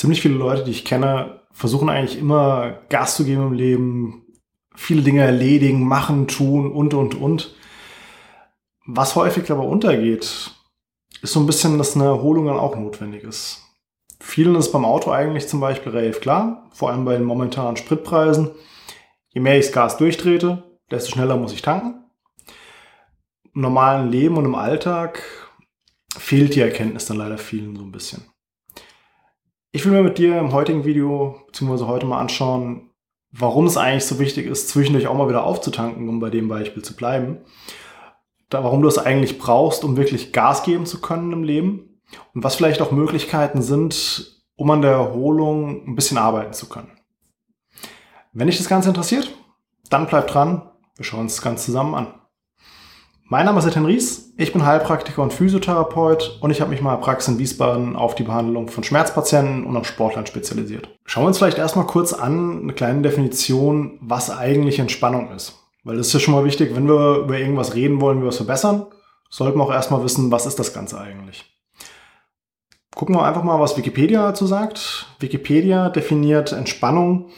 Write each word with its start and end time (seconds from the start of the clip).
Ziemlich 0.00 0.22
viele 0.22 0.36
Leute, 0.36 0.64
die 0.64 0.70
ich 0.70 0.86
kenne, 0.86 1.42
versuchen 1.52 1.90
eigentlich 1.90 2.18
immer 2.18 2.78
Gas 2.88 3.16
zu 3.16 3.26
geben 3.26 3.48
im 3.48 3.52
Leben, 3.52 4.24
viele 4.74 5.02
Dinge 5.02 5.20
erledigen, 5.20 5.86
machen, 5.86 6.26
tun 6.26 6.72
und, 6.72 6.94
und, 6.94 7.14
und. 7.14 7.54
Was 8.86 9.14
häufig 9.14 9.44
dabei 9.44 9.64
untergeht, 9.64 10.52
ist 11.20 11.32
so 11.34 11.38
ein 11.38 11.44
bisschen, 11.44 11.76
dass 11.76 11.96
eine 11.96 12.06
Erholung 12.06 12.46
dann 12.46 12.58
auch 12.58 12.76
notwendig 12.76 13.24
ist. 13.24 13.62
Vielen 14.20 14.54
ist 14.54 14.72
beim 14.72 14.86
Auto 14.86 15.10
eigentlich 15.10 15.48
zum 15.48 15.60
Beispiel 15.60 15.92
relativ 15.92 16.22
klar, 16.22 16.70
vor 16.72 16.88
allem 16.88 17.04
bei 17.04 17.18
den 17.18 17.24
momentanen 17.24 17.76
Spritpreisen. 17.76 18.52
Je 19.34 19.42
mehr 19.42 19.58
ich 19.58 19.66
das 19.66 19.74
Gas 19.74 19.96
durchtrete, 19.98 20.62
desto 20.90 21.10
schneller 21.10 21.36
muss 21.36 21.52
ich 21.52 21.60
tanken. 21.60 22.06
Im 23.54 23.60
normalen 23.60 24.10
Leben 24.10 24.38
und 24.38 24.46
im 24.46 24.54
Alltag 24.54 25.22
fehlt 26.16 26.54
die 26.54 26.60
Erkenntnis 26.60 27.04
dann 27.04 27.18
leider 27.18 27.36
vielen 27.36 27.76
so 27.76 27.82
ein 27.82 27.92
bisschen. 27.92 28.24
Ich 29.72 29.84
will 29.84 29.92
mir 29.92 30.02
mit 30.02 30.18
dir 30.18 30.36
im 30.40 30.52
heutigen 30.52 30.84
Video, 30.84 31.42
beziehungsweise 31.46 31.86
heute 31.86 32.04
mal 32.04 32.18
anschauen, 32.18 32.90
warum 33.30 33.66
es 33.66 33.76
eigentlich 33.76 34.04
so 34.04 34.18
wichtig 34.18 34.46
ist, 34.46 34.68
zwischendurch 34.68 35.06
auch 35.06 35.14
mal 35.14 35.28
wieder 35.28 35.44
aufzutanken, 35.44 36.08
um 36.08 36.18
bei 36.18 36.28
dem 36.28 36.48
Beispiel 36.48 36.82
zu 36.82 36.96
bleiben. 36.96 37.38
Da, 38.48 38.64
warum 38.64 38.82
du 38.82 38.88
es 38.88 38.98
eigentlich 38.98 39.38
brauchst, 39.38 39.84
um 39.84 39.96
wirklich 39.96 40.32
Gas 40.32 40.64
geben 40.64 40.86
zu 40.86 41.00
können 41.00 41.32
im 41.32 41.44
Leben 41.44 42.00
und 42.34 42.42
was 42.42 42.56
vielleicht 42.56 42.82
auch 42.82 42.90
Möglichkeiten 42.90 43.62
sind, 43.62 44.42
um 44.56 44.68
an 44.72 44.82
der 44.82 44.90
Erholung 44.90 45.86
ein 45.86 45.94
bisschen 45.94 46.18
arbeiten 46.18 46.52
zu 46.52 46.68
können. 46.68 46.90
Wenn 48.32 48.48
dich 48.48 48.58
das 48.58 48.68
Ganze 48.68 48.88
interessiert, 48.88 49.32
dann 49.88 50.08
bleib 50.08 50.26
dran. 50.26 50.68
Wir 50.96 51.04
schauen 51.04 51.20
uns 51.20 51.36
das 51.36 51.44
Ganze 51.44 51.66
zusammen 51.66 51.94
an. 51.94 52.19
Mein 53.32 53.46
Name 53.46 53.60
ist 53.60 53.64
Etienne 53.64 53.86
Ries, 53.86 54.32
ich 54.38 54.52
bin 54.52 54.66
Heilpraktiker 54.66 55.22
und 55.22 55.32
Physiotherapeut 55.32 56.38
und 56.40 56.50
ich 56.50 56.60
habe 56.60 56.72
mich 56.72 56.82
mal 56.82 56.96
Praxis 56.96 57.28
in 57.28 57.38
Wiesbaden 57.38 57.94
auf 57.94 58.16
die 58.16 58.24
Behandlung 58.24 58.66
von 58.66 58.82
Schmerzpatienten 58.82 59.64
und 59.64 59.76
auch 59.76 59.84
Sportlern 59.84 60.26
spezialisiert. 60.26 60.88
Schauen 61.04 61.22
wir 61.22 61.28
uns 61.28 61.38
vielleicht 61.38 61.56
erstmal 61.56 61.86
kurz 61.86 62.12
an, 62.12 62.62
eine 62.62 62.72
kleine 62.72 63.02
Definition, 63.02 64.00
was 64.00 64.36
eigentlich 64.36 64.80
Entspannung 64.80 65.30
ist. 65.30 65.60
Weil 65.84 65.96
das 65.96 66.08
ist 66.08 66.14
ja 66.14 66.18
schon 66.18 66.34
mal 66.34 66.44
wichtig, 66.44 66.74
wenn 66.74 66.88
wir 66.88 67.18
über 67.18 67.38
irgendwas 67.38 67.76
reden 67.76 68.00
wollen, 68.00 68.18
wie 68.18 68.24
wir 68.24 68.30
es 68.30 68.36
verbessern, 68.36 68.86
sollten 69.28 69.58
wir 69.58 69.62
auch 69.62 69.72
erstmal 69.72 70.02
wissen, 70.02 70.32
was 70.32 70.46
ist 70.46 70.58
das 70.58 70.74
Ganze 70.74 70.98
eigentlich. 70.98 71.44
Gucken 72.96 73.14
wir 73.14 73.22
einfach 73.22 73.44
mal, 73.44 73.60
was 73.60 73.76
Wikipedia 73.76 74.26
dazu 74.26 74.44
sagt. 74.46 75.06
Wikipedia 75.20 75.88
definiert 75.88 76.50
Entspannung 76.50 77.30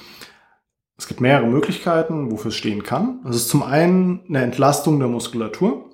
es 0.99 1.09
gibt 1.09 1.21
mehrere 1.21 1.47
Möglichkeiten, 1.47 2.31
wofür 2.31 2.51
es 2.51 2.57
stehen 2.57 2.83
kann. 2.83 3.21
Es 3.29 3.37
ist 3.37 3.49
zum 3.49 3.63
einen 3.63 4.25
eine 4.29 4.43
Entlastung 4.43 4.99
der 4.99 5.09
Muskulatur 5.09 5.91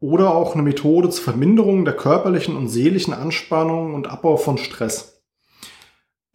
oder 0.00 0.34
auch 0.34 0.54
eine 0.54 0.62
Methode 0.62 1.10
zur 1.10 1.24
Verminderung 1.24 1.84
der 1.84 1.96
körperlichen 1.96 2.56
und 2.56 2.68
seelischen 2.68 3.14
Anspannung 3.14 3.94
und 3.94 4.08
Abbau 4.08 4.36
von 4.36 4.58
Stress. 4.58 5.22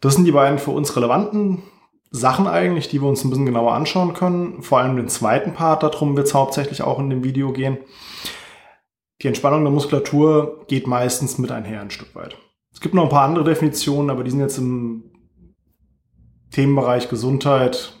Das 0.00 0.14
sind 0.14 0.24
die 0.24 0.32
beiden 0.32 0.58
für 0.58 0.70
uns 0.70 0.96
relevanten 0.96 1.62
Sachen 2.10 2.46
eigentlich, 2.46 2.88
die 2.88 3.00
wir 3.00 3.08
uns 3.08 3.22
ein 3.24 3.30
bisschen 3.30 3.46
genauer 3.46 3.74
anschauen 3.74 4.14
können. 4.14 4.62
Vor 4.62 4.78
allem 4.78 4.96
den 4.96 5.08
zweiten 5.08 5.52
Part, 5.52 5.82
darum 5.82 6.16
wird 6.16 6.26
es 6.26 6.34
hauptsächlich 6.34 6.82
auch 6.82 6.98
in 6.98 7.10
dem 7.10 7.22
Video 7.22 7.52
gehen. 7.52 7.78
Die 9.22 9.28
Entspannung 9.28 9.62
der 9.62 9.72
Muskulatur 9.72 10.64
geht 10.66 10.86
meistens 10.86 11.38
mit 11.38 11.52
einher 11.52 11.80
ein 11.80 11.90
Stück 11.90 12.14
weit. 12.14 12.36
Es 12.72 12.80
gibt 12.80 12.94
noch 12.94 13.04
ein 13.04 13.10
paar 13.10 13.24
andere 13.24 13.44
Definitionen, 13.44 14.10
aber 14.10 14.24
die 14.24 14.30
sind 14.30 14.40
jetzt 14.40 14.58
im 14.58 15.09
Themenbereich 16.50 17.08
Gesundheit, 17.08 17.94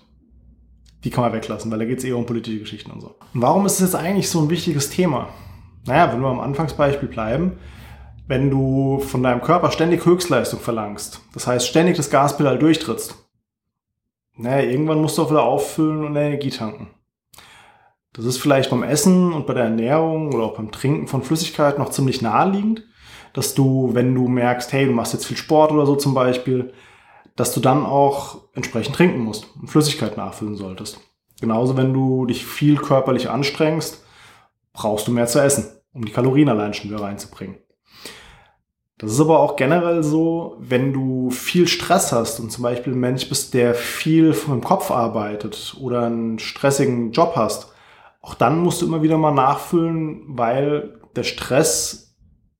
die 1.04 1.10
kann 1.10 1.24
man 1.24 1.32
weglassen, 1.32 1.70
weil 1.70 1.78
da 1.78 1.84
geht 1.84 1.98
es 1.98 2.04
eher 2.04 2.16
um 2.16 2.26
politische 2.26 2.58
Geschichten 2.58 2.90
und 2.90 3.00
so. 3.00 3.16
Und 3.32 3.42
warum 3.42 3.64
ist 3.66 3.74
es 3.74 3.80
jetzt 3.80 3.94
eigentlich 3.94 4.28
so 4.28 4.40
ein 4.40 4.50
wichtiges 4.50 4.90
Thema? 4.90 5.28
Naja, 5.86 6.12
wenn 6.12 6.20
wir 6.20 6.28
am 6.28 6.40
Anfangsbeispiel 6.40 7.08
bleiben, 7.08 7.58
wenn 8.26 8.50
du 8.50 9.00
von 9.00 9.22
deinem 9.22 9.40
Körper 9.40 9.70
ständig 9.70 10.04
Höchstleistung 10.04 10.60
verlangst, 10.60 11.20
das 11.32 11.46
heißt 11.46 11.66
ständig 11.66 11.96
das 11.96 12.10
Gaspedal 12.10 12.58
durchtrittst, 12.58 13.16
naja, 14.36 14.68
irgendwann 14.68 15.00
musst 15.00 15.18
du 15.18 15.22
auch 15.22 15.30
wieder 15.30 15.42
auffüllen 15.42 16.04
und 16.04 16.16
Energie 16.16 16.50
tanken. 16.50 16.88
Das 18.12 18.24
ist 18.24 18.38
vielleicht 18.38 18.70
beim 18.70 18.82
Essen 18.82 19.32
und 19.32 19.46
bei 19.46 19.54
der 19.54 19.64
Ernährung 19.64 20.34
oder 20.34 20.44
auch 20.44 20.56
beim 20.56 20.72
Trinken 20.72 21.06
von 21.06 21.22
Flüssigkeit 21.22 21.78
noch 21.78 21.90
ziemlich 21.90 22.22
naheliegend, 22.22 22.86
dass 23.32 23.54
du, 23.54 23.90
wenn 23.94 24.14
du 24.14 24.28
merkst, 24.28 24.72
hey, 24.72 24.86
du 24.86 24.92
machst 24.92 25.12
jetzt 25.12 25.26
viel 25.26 25.36
Sport 25.36 25.72
oder 25.72 25.86
so 25.86 25.94
zum 25.94 26.14
Beispiel, 26.14 26.72
dass 27.40 27.54
du 27.54 27.60
dann 27.60 27.86
auch 27.86 28.42
entsprechend 28.52 28.94
trinken 28.94 29.20
musst 29.20 29.46
und 29.58 29.68
Flüssigkeit 29.68 30.18
nachfüllen 30.18 30.56
solltest. 30.56 31.00
Genauso, 31.40 31.74
wenn 31.74 31.94
du 31.94 32.26
dich 32.26 32.44
viel 32.44 32.76
körperlich 32.76 33.30
anstrengst, 33.30 34.04
brauchst 34.74 35.08
du 35.08 35.12
mehr 35.12 35.26
zu 35.26 35.42
essen, 35.42 35.64
um 35.94 36.04
die 36.04 36.12
Kalorien 36.12 36.50
allein 36.50 36.74
schon 36.74 36.90
wieder 36.90 37.00
reinzubringen. 37.00 37.56
Das 38.98 39.12
ist 39.12 39.20
aber 39.20 39.40
auch 39.40 39.56
generell 39.56 40.02
so, 40.02 40.56
wenn 40.58 40.92
du 40.92 41.30
viel 41.30 41.66
Stress 41.66 42.12
hast 42.12 42.40
und 42.40 42.52
zum 42.52 42.62
Beispiel 42.62 42.92
ein 42.92 43.00
Mensch 43.00 43.26
bist, 43.26 43.54
der 43.54 43.74
viel 43.74 44.34
vom 44.34 44.60
Kopf 44.60 44.90
arbeitet 44.90 45.74
oder 45.80 46.04
einen 46.04 46.38
stressigen 46.38 47.12
Job 47.12 47.32
hast, 47.36 47.72
auch 48.20 48.34
dann 48.34 48.58
musst 48.60 48.82
du 48.82 48.86
immer 48.86 49.00
wieder 49.00 49.16
mal 49.16 49.30
nachfüllen, 49.30 50.24
weil 50.26 51.00
der 51.16 51.22
Stress 51.22 52.14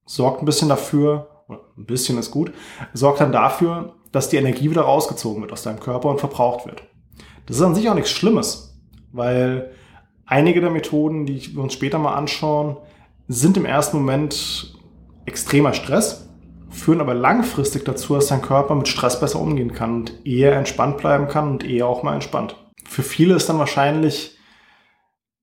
sorgt 0.07 0.41
ein 0.41 0.47
bisschen 0.47 0.71
dafür, 0.71 1.45
ein 1.77 1.85
bisschen 1.85 2.17
ist 2.17 2.31
gut, 2.31 2.55
sorgt 2.95 3.21
dann 3.21 3.33
dafür, 3.33 4.00
dass 4.12 4.28
die 4.28 4.37
Energie 4.37 4.71
wieder 4.71 4.82
rausgezogen 4.82 5.43
wird 5.43 5.53
aus 5.53 5.62
deinem 5.62 5.81
Körper 5.81 6.09
und 6.09 6.21
verbraucht 6.21 6.66
wird. 6.66 6.82
Das 7.47 7.56
ist 7.56 7.62
an 7.62 7.75
sich 7.75 7.88
auch 7.88 7.94
nichts 7.94 8.10
Schlimmes, 8.10 8.81
weil 9.12 9.72
einige 10.26 10.60
der 10.60 10.71
Methoden, 10.71 11.26
die 11.26 11.54
wir 11.54 11.62
uns 11.62 11.72
später 11.72 11.98
mal 11.98 12.15
anschauen, 12.15 12.76
sind 13.28 13.56
im 13.56 13.65
ersten 13.65 13.98
Moment 13.98 14.75
extremer 15.26 15.72
Stress, 15.72 16.28
führen 16.69 17.00
aber 17.00 17.15
langfristig 17.15 17.84
dazu, 17.84 18.15
dass 18.15 18.28
dein 18.28 18.43
Körper 18.43 18.75
mit 18.75 18.88
Stress 18.88 19.21
besser 19.21 19.41
umgehen 19.41 19.72
kann 19.72 19.94
und 19.94 20.27
eher 20.27 20.56
entspannt 20.56 20.98
bleiben 20.98 21.28
kann 21.28 21.48
und 21.50 21.65
eher 21.65 21.87
auch 21.87 22.03
mal 22.03 22.15
entspannt. 22.15 22.56
Für 22.87 23.03
viele 23.03 23.34
ist 23.34 23.48
dann 23.48 23.59
wahrscheinlich 23.59 24.37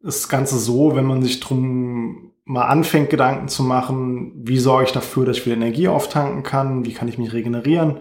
das 0.01 0.29
Ganze 0.29 0.57
so, 0.57 0.95
wenn 0.95 1.05
man 1.05 1.23
sich 1.23 1.39
drum 1.39 2.31
mal 2.45 2.65
anfängt, 2.65 3.09
Gedanken 3.09 3.49
zu 3.49 3.63
machen, 3.63 4.31
wie 4.35 4.57
sorge 4.57 4.85
ich 4.85 4.91
dafür, 4.91 5.25
dass 5.25 5.37
ich 5.37 5.45
wieder 5.45 5.57
Energie 5.57 5.89
auftanken 5.89 6.43
kann, 6.43 6.85
wie 6.85 6.93
kann 6.93 7.09
ich 7.09 7.17
mich 7.17 7.33
regenerieren, 7.33 7.99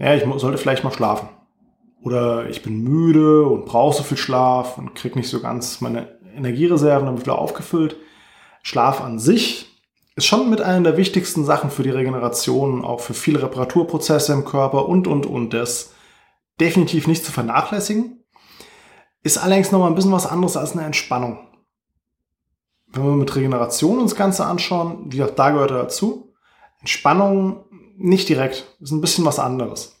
ja, 0.00 0.14
ich 0.14 0.24
sollte 0.40 0.58
vielleicht 0.58 0.82
mal 0.82 0.92
schlafen. 0.92 1.28
Oder 2.02 2.48
ich 2.48 2.62
bin 2.62 2.82
müde 2.82 3.44
und 3.44 3.66
brauche 3.66 3.98
so 3.98 4.02
viel 4.02 4.16
Schlaf 4.16 4.78
und 4.78 4.94
kriege 4.94 5.18
nicht 5.18 5.28
so 5.28 5.40
ganz 5.40 5.82
meine 5.82 6.18
Energiereserven 6.34 7.06
dann 7.06 7.20
wieder 7.20 7.38
aufgefüllt. 7.38 7.96
Schlaf 8.62 9.02
an 9.02 9.18
sich 9.18 9.66
ist 10.16 10.24
schon 10.24 10.48
mit 10.48 10.62
einer 10.62 10.82
der 10.82 10.96
wichtigsten 10.96 11.44
Sachen 11.44 11.70
für 11.70 11.82
die 11.82 11.90
Regeneration, 11.90 12.82
auch 12.82 13.00
für 13.00 13.12
viele 13.12 13.42
Reparaturprozesse 13.42 14.32
im 14.32 14.46
Körper 14.46 14.88
und, 14.88 15.06
und, 15.06 15.26
und. 15.26 15.52
Ist 15.52 15.94
definitiv 16.58 17.06
nicht 17.06 17.24
zu 17.24 17.32
vernachlässigen. 17.32 18.24
Ist 19.22 19.36
allerdings 19.36 19.70
nochmal 19.70 19.90
ein 19.90 19.94
bisschen 19.94 20.12
was 20.12 20.26
anderes 20.26 20.56
als 20.56 20.72
eine 20.72 20.86
Entspannung. 20.86 21.46
Wenn 22.86 23.04
wir 23.04 23.12
mit 23.12 23.36
Regeneration 23.36 23.98
uns 23.98 24.12
das 24.12 24.18
Ganze 24.18 24.46
anschauen, 24.46 25.12
wie 25.12 25.22
auch 25.22 25.30
da 25.30 25.50
gehört 25.50 25.70
er 25.70 25.82
dazu. 25.82 26.32
Entspannung 26.80 27.66
nicht 28.00 28.28
direkt. 28.28 28.66
Das 28.80 28.90
ist 28.90 28.96
ein 28.96 29.00
bisschen 29.00 29.24
was 29.24 29.38
anderes. 29.38 30.00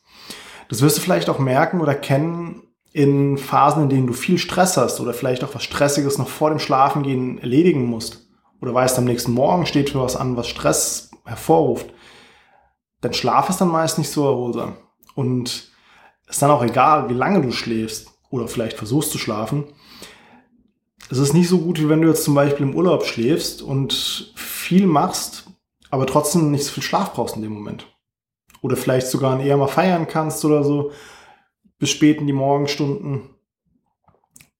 Das 0.68 0.82
wirst 0.82 0.96
du 0.96 1.00
vielleicht 1.00 1.28
auch 1.28 1.38
merken 1.38 1.80
oder 1.80 1.94
kennen 1.94 2.62
in 2.92 3.38
Phasen, 3.38 3.84
in 3.84 3.88
denen 3.88 4.06
du 4.06 4.12
viel 4.12 4.38
Stress 4.38 4.76
hast 4.76 5.00
oder 5.00 5.14
vielleicht 5.14 5.44
auch 5.44 5.54
was 5.54 5.62
Stressiges 5.62 6.18
noch 6.18 6.28
vor 6.28 6.50
dem 6.50 6.58
Schlafengehen 6.58 7.38
erledigen 7.38 7.84
musst. 7.84 8.26
Oder 8.60 8.74
weißt, 8.74 8.98
am 8.98 9.04
nächsten 9.04 9.32
Morgen 9.32 9.66
steht 9.66 9.90
für 9.90 10.00
was 10.00 10.16
an, 10.16 10.36
was 10.36 10.48
Stress 10.48 11.10
hervorruft. 11.24 11.92
Dein 13.00 13.14
Schlaf 13.14 13.48
ist 13.48 13.60
dann 13.60 13.68
meist 13.68 13.98
nicht 13.98 14.10
so 14.10 14.26
erholsam. 14.26 14.76
Und 15.14 15.70
es 16.26 16.36
ist 16.36 16.42
dann 16.42 16.50
auch 16.50 16.62
egal, 16.62 17.08
wie 17.08 17.14
lange 17.14 17.42
du 17.42 17.52
schläfst 17.52 18.08
oder 18.30 18.48
vielleicht 18.48 18.76
versuchst 18.76 19.10
zu 19.10 19.18
schlafen. 19.18 19.64
Es 21.10 21.18
ist 21.18 21.32
nicht 21.32 21.48
so 21.48 21.58
gut, 21.58 21.80
wie 21.80 21.88
wenn 21.88 22.02
du 22.02 22.08
jetzt 22.08 22.24
zum 22.24 22.34
Beispiel 22.34 22.66
im 22.66 22.74
Urlaub 22.74 23.04
schläfst 23.04 23.62
und 23.62 24.32
viel 24.36 24.86
machst, 24.86 25.49
aber 25.90 26.06
trotzdem 26.06 26.50
nicht 26.50 26.64
so 26.64 26.72
viel 26.72 26.82
Schlaf 26.82 27.12
brauchst 27.14 27.36
in 27.36 27.42
dem 27.42 27.52
Moment. 27.52 27.86
Oder 28.62 28.76
vielleicht 28.76 29.08
sogar 29.08 29.40
eher 29.40 29.56
mal 29.56 29.68
feiern 29.68 30.06
kannst 30.06 30.44
oder 30.44 30.64
so, 30.64 30.92
bis 31.78 31.90
spät 31.90 32.20
in 32.20 32.26
die 32.26 32.32
Morgenstunden. 32.32 33.30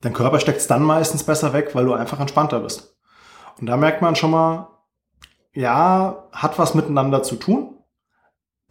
Dein 0.01 0.15
Körper 0.15 0.41
steckt 0.41 0.61
es 0.61 0.67
dann 0.67 0.83
meistens 0.83 1.23
besser 1.23 1.53
weg, 1.53 1.75
weil 1.75 1.85
du 1.85 1.93
einfach 1.93 2.19
entspannter 2.21 2.61
bist. 2.61 2.97
Und 3.61 3.67
da 3.67 3.77
merkt 3.77 4.01
man 4.01 4.17
schon 4.17 4.31
mal, 4.31 4.69
ja, 5.53 6.29
hat 6.33 6.59
was 6.59 6.75
miteinander 6.75 7.23
zu 7.23 7.37
tun, 7.37 7.81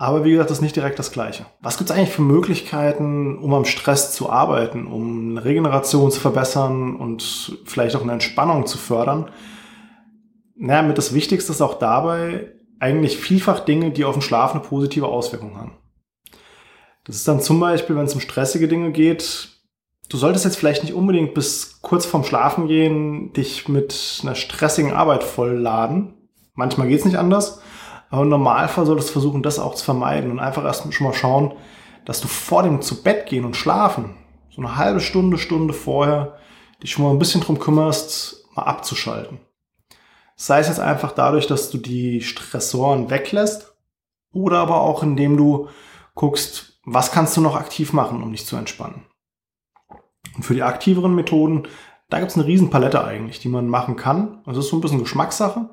aber 0.02 0.24
wie 0.24 0.32
gesagt, 0.32 0.50
das 0.50 0.60
ist 0.60 0.62
nicht 0.64 0.78
direkt 0.78 0.98
das 0.98 1.12
Gleiche. 1.12 1.46
Was 1.60 1.78
gibt 1.78 1.90
es 1.90 1.96
eigentlich 1.96 2.16
für 2.16 2.22
Möglichkeiten, 2.22 3.38
um 3.38 3.54
am 3.54 3.66
Stress 3.66 4.14
zu 4.14 4.30
arbeiten, 4.30 4.88
um 4.88 5.32
eine 5.32 5.44
Regeneration 5.44 6.10
zu 6.10 6.22
verbessern 6.22 6.96
und 6.96 7.60
vielleicht 7.66 7.98
auch 7.98 8.02
eine 8.02 8.14
Entspannung 8.14 8.66
zu 8.66 8.78
fördern? 8.78 9.30
Naja, 10.62 10.82
mit 10.82 10.98
das 10.98 11.14
Wichtigste 11.14 11.54
ist 11.54 11.62
auch 11.62 11.80
dabei 11.80 12.52
eigentlich 12.80 13.18
vielfach 13.18 13.62
Dinge, 13.62 13.92
die 13.92 14.04
auf 14.04 14.16
den 14.16 14.22
Schlaf 14.22 14.52
eine 14.52 14.62
positive 14.62 15.08
Auswirkung 15.08 15.58
haben. 15.58 15.78
Das 17.06 17.16
ist 17.16 17.28
dann 17.28 17.42
zum 17.42 17.62
Beispiel, 17.62 17.96
wenn 17.96 18.06
es 18.06 18.14
um 18.14 18.20
stressige 18.20 18.68
Dinge 18.68 18.92
geht, 18.92 19.50
du 20.10 20.18
solltest 20.18 20.44
jetzt 20.44 20.58
vielleicht 20.58 20.84
nicht 20.84 20.94
unbedingt 20.94 21.34
bis 21.34 21.80
kurz 21.82 22.06
vorm 22.06 22.26
Schlafen 22.26 22.68
gehen, 22.68 23.32
dich 23.32 23.70
mit 23.70 24.20
einer 24.22 24.36
stressigen 24.36 24.92
Arbeit 24.92 25.24
vollladen. 25.24 26.14
Manchmal 26.56 26.90
geht 26.90 27.00
es 27.00 27.06
nicht 27.06 27.18
anders. 27.18 27.62
Aber 28.10 28.24
im 28.24 28.30
Normalfall 28.30 28.86
solltest 28.86 29.10
du 29.10 29.14
versuchen, 29.14 29.44
das 29.44 29.60
auch 29.60 29.76
zu 29.76 29.86
vermeiden 29.86 30.30
und 30.30 30.40
einfach 30.40 30.66
erst 30.66 30.94
schon 30.94 31.08
mal 31.08 31.14
schauen, 31.14 31.54
dass 32.04 32.20
du 32.20 32.28
vor 32.28 32.64
dem 32.64 32.82
zu 32.82 33.02
Bett 33.02 33.28
gehen 33.28 33.46
und 33.46 33.56
schlafen, 33.56 34.16
so 34.50 34.62
eine 34.62 34.76
halbe 34.76 35.00
Stunde, 35.00 35.38
Stunde 35.38 35.74
vorher, 35.74 36.38
dich 36.84 36.92
schon 36.92 37.06
mal 37.06 37.12
ein 37.12 37.20
bisschen 37.20 37.42
drum 37.42 37.60
kümmerst, 37.60 38.46
mal 38.56 38.64
abzuschalten. 38.64 39.40
Sei 40.42 40.62
es 40.62 40.70
jetzt 40.70 40.80
einfach 40.80 41.12
dadurch, 41.12 41.48
dass 41.48 41.70
du 41.70 41.78
die 41.78 42.22
Stressoren 42.22 43.10
weglässt 43.10 43.76
oder 44.32 44.60
aber 44.60 44.80
auch 44.80 45.04
indem 45.04 45.36
du 45.36 45.68
guckst, 46.16 46.80
was 46.86 47.12
kannst 47.12 47.36
du 47.36 47.42
noch 47.42 47.58
aktiv 47.58 47.92
machen, 47.92 48.24
um 48.24 48.32
dich 48.32 48.46
zu 48.46 48.56
entspannen. 48.56 49.04
Und 50.38 50.44
für 50.44 50.54
die 50.54 50.64
aktiveren 50.64 51.14
Methoden, 51.14 51.68
da 52.08 52.20
gibt 52.20 52.32
es 52.32 52.38
eine 52.38 52.48
riesen 52.48 52.70
Palette 52.70 53.04
eigentlich, 53.04 53.42
die 53.42 53.50
man 53.50 53.68
machen 53.68 53.98
kann. 53.98 54.38
Also 54.46 54.60
das 54.60 54.66
ist 54.68 54.72
so 54.72 54.78
ein 54.78 54.82
bisschen 54.82 55.00
Geschmackssache. 55.00 55.72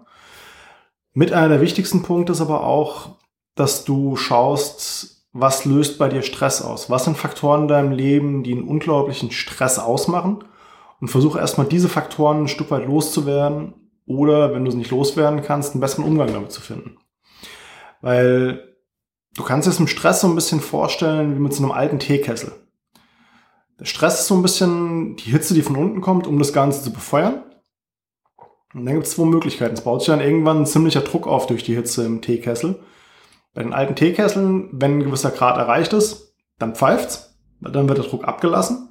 Mit 1.13 1.33
einer 1.33 1.49
der 1.49 1.61
wichtigsten 1.61 2.03
Punkte 2.03 2.33
ist 2.33 2.41
aber 2.41 2.65
auch, 2.65 3.19
dass 3.55 3.85
du 3.85 4.17
schaust, 4.17 5.29
was 5.33 5.65
löst 5.65 5.97
bei 5.97 6.09
dir 6.09 6.23
Stress 6.23 6.61
aus? 6.61 6.91
Was 6.91 7.05
sind 7.05 7.17
Faktoren 7.17 7.63
in 7.63 7.69
deinem 7.69 7.93
Leben, 7.93 8.43
die 8.43 8.51
einen 8.51 8.67
unglaublichen 8.67 9.31
Stress 9.31 9.79
ausmachen? 9.79 10.43
Und 11.01 11.07
versuche 11.07 11.39
erstmal 11.39 11.69
diese 11.69 11.89
Faktoren 11.89 12.43
ein 12.43 12.49
Stück 12.49 12.73
weit 12.73 12.87
loszuwerden 12.87 13.86
oder, 14.07 14.55
wenn 14.55 14.65
du 14.65 14.71
es 14.71 14.77
nicht 14.77 14.91
loswerden 14.91 15.43
kannst, 15.43 15.73
einen 15.73 15.81
besseren 15.81 16.05
Umgang 16.05 16.33
damit 16.33 16.53
zu 16.53 16.61
finden. 16.61 16.97
Weil 18.01 18.77
du 19.35 19.43
kannst 19.43 19.69
es 19.69 19.81
im 19.81 19.89
Stress 19.89 20.21
so 20.21 20.29
ein 20.29 20.35
bisschen 20.35 20.61
vorstellen 20.61 21.35
wie 21.35 21.41
mit 21.41 21.53
so 21.53 21.63
einem 21.63 21.73
alten 21.73 21.99
Teekessel. 21.99 22.53
Der 23.79 23.85
Stress 23.85 24.21
ist 24.21 24.29
so 24.29 24.35
ein 24.35 24.43
bisschen 24.43 25.17
die 25.17 25.31
Hitze, 25.31 25.53
die 25.53 25.63
von 25.63 25.77
unten 25.77 26.01
kommt, 26.01 26.27
um 26.27 26.39
das 26.39 26.53
Ganze 26.53 26.83
zu 26.83 26.93
befeuern. 26.93 27.43
Und 28.73 28.85
dann 28.85 28.95
gibt 28.95 29.07
es 29.07 29.15
zwei 29.15 29.25
Möglichkeiten. 29.25 29.75
Es 29.75 29.83
baut 29.83 30.01
sich 30.01 30.09
dann 30.09 30.21
irgendwann 30.21 30.59
ein 30.59 30.67
ziemlicher 30.67 31.01
Druck 31.01 31.27
auf 31.27 31.47
durch 31.47 31.65
die 31.65 31.75
Hitze 31.75 32.05
im 32.05 32.23
Teekessel. 32.23 32.81
Bei 33.55 33.63
den 33.63 33.73
alten 33.73 33.97
Teekesseln, 33.97 34.69
wenn 34.73 34.99
ein 34.99 35.05
gewisser 35.05 35.31
Grad 35.31 35.57
erreicht 35.57 35.93
ist, 35.93 36.35
dann 36.59 36.75
pfeift's, 36.75 37.39
dann 37.61 37.89
wird 37.89 37.99
der 37.99 38.05
Druck 38.05 38.25
abgelassen. 38.25 38.86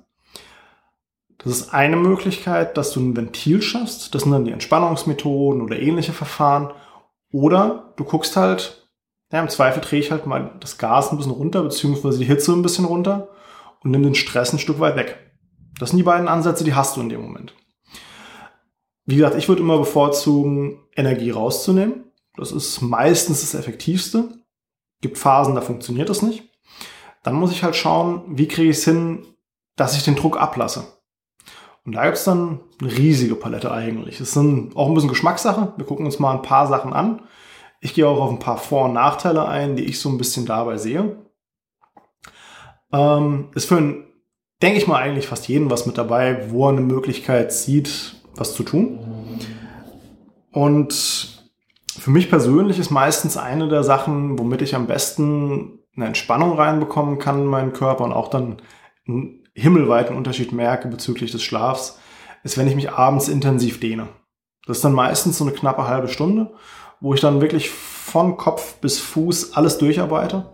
Das 1.45 1.53
ist 1.53 1.73
eine 1.75 1.95
Möglichkeit, 1.95 2.75
dass 2.75 2.91
du 2.91 2.99
ein 2.99 3.15
Ventil 3.15 3.61
schaffst. 3.61 4.15
Das 4.15 4.23
sind 4.23 4.31
dann 4.31 4.45
die 4.45 4.51
Entspannungsmethoden 4.51 5.61
oder 5.61 5.79
ähnliche 5.79 6.11
Verfahren. 6.11 6.73
Oder 7.31 7.93
du 7.97 8.03
guckst 8.03 8.35
halt, 8.35 8.89
ja, 9.31 9.41
im 9.41 9.49
Zweifel 9.49 9.81
drehe 9.81 9.99
ich 9.99 10.09
halt 10.09 10.25
mal 10.25 10.55
das 10.59 10.79
Gas 10.79 11.11
ein 11.11 11.17
bisschen 11.17 11.33
runter, 11.33 11.61
beziehungsweise 11.61 12.17
die 12.17 12.25
Hitze 12.25 12.51
ein 12.51 12.63
bisschen 12.63 12.85
runter 12.85 13.29
und 13.83 13.91
nimm 13.91 14.01
den 14.01 14.15
Stress 14.15 14.53
ein 14.53 14.59
Stück 14.59 14.79
weit 14.79 14.95
weg. 14.95 15.19
Das 15.77 15.91
sind 15.91 15.97
die 15.97 16.03
beiden 16.03 16.27
Ansätze, 16.27 16.63
die 16.63 16.73
hast 16.73 16.97
du 16.97 17.01
in 17.01 17.09
dem 17.09 17.21
Moment. 17.21 17.53
Wie 19.05 19.17
gesagt, 19.17 19.35
ich 19.35 19.47
würde 19.47 19.61
immer 19.61 19.77
bevorzugen, 19.77 20.79
Energie 20.95 21.29
rauszunehmen. 21.29 22.05
Das 22.37 22.51
ist 22.51 22.81
meistens 22.81 23.41
das 23.41 23.53
Effektivste. 23.53 24.29
Gibt 25.01 25.19
Phasen, 25.19 25.53
da 25.53 25.61
funktioniert 25.61 26.09
das 26.09 26.23
nicht. 26.23 26.49
Dann 27.21 27.35
muss 27.35 27.51
ich 27.51 27.63
halt 27.63 27.75
schauen, 27.75 28.23
wie 28.29 28.47
kriege 28.47 28.71
ich 28.71 28.77
es 28.77 28.85
hin, 28.85 29.27
dass 29.75 29.95
ich 29.95 30.03
den 30.03 30.15
Druck 30.15 30.41
ablasse. 30.41 30.94
Und 31.85 31.93
da 31.93 32.05
gibt 32.05 32.17
es 32.17 32.23
dann 32.23 32.61
eine 32.81 32.91
riesige 32.91 33.35
Palette 33.35 33.71
eigentlich. 33.71 34.19
Es 34.19 34.33
sind 34.33 34.75
auch 34.75 34.87
ein 34.87 34.95
bisschen 34.95 35.09
Geschmackssache. 35.09 35.73
Wir 35.77 35.85
gucken 35.85 36.05
uns 36.05 36.17
mal 36.19 36.33
ein 36.33 36.41
paar 36.41 36.67
Sachen 36.67 36.93
an. 36.93 37.21
Ich 37.79 37.93
gehe 37.93 38.07
auch 38.07 38.19
auf 38.19 38.31
ein 38.31 38.39
paar 38.39 38.57
Vor- 38.57 38.85
und 38.85 38.93
Nachteile 38.93 39.47
ein, 39.47 39.75
die 39.75 39.83
ich 39.83 39.99
so 39.99 40.09
ein 40.09 40.17
bisschen 40.17 40.47
dabei 40.47 40.77
sehe. 40.77 41.17
Ähm, 42.91 43.49
ist 43.53 43.67
für 43.67 43.77
einen, 43.77 44.05
denke 44.63 44.79
ich 44.79 44.87
mal, 44.87 44.99
eigentlich 44.99 45.27
fast 45.27 45.47
jeden 45.47 45.69
was 45.69 45.85
mit 45.85 45.97
dabei, 45.97 46.49
wo 46.49 46.65
er 46.65 46.69
eine 46.69 46.81
Möglichkeit 46.81 47.53
sieht, 47.53 48.15
was 48.35 48.55
zu 48.55 48.63
tun. 48.63 48.99
Und 50.51 51.45
für 51.87 52.09
mich 52.09 52.29
persönlich 52.29 52.79
ist 52.79 52.89
meistens 52.89 53.37
eine 53.37 53.67
der 53.67 53.83
Sachen, 53.83 54.39
womit 54.39 54.63
ich 54.63 54.73
am 54.73 54.87
besten 54.87 55.79
eine 55.95 56.07
Entspannung 56.07 56.53
reinbekommen 56.53 57.19
kann 57.19 57.41
in 57.41 57.45
meinen 57.45 57.73
Körper 57.73 58.03
und 58.03 58.13
auch 58.13 58.29
dann 58.29 58.57
einen 59.07 59.44
himmelweiten 59.55 60.15
Unterschied 60.15 60.51
merke 60.51 60.87
bezüglich 60.87 61.31
des 61.31 61.43
Schlafs, 61.43 61.99
ist, 62.43 62.57
wenn 62.57 62.67
ich 62.67 62.75
mich 62.75 62.91
abends 62.91 63.27
intensiv 63.27 63.79
dehne. 63.79 64.09
Das 64.67 64.77
ist 64.77 64.85
dann 64.85 64.93
meistens 64.93 65.37
so 65.37 65.45
eine 65.45 65.53
knappe 65.53 65.87
halbe 65.87 66.07
Stunde, 66.07 66.53
wo 66.99 67.13
ich 67.13 67.21
dann 67.21 67.41
wirklich 67.41 67.69
von 67.69 68.37
Kopf 68.37 68.75
bis 68.75 68.99
Fuß 68.99 69.53
alles 69.53 69.77
durcharbeite 69.77 70.51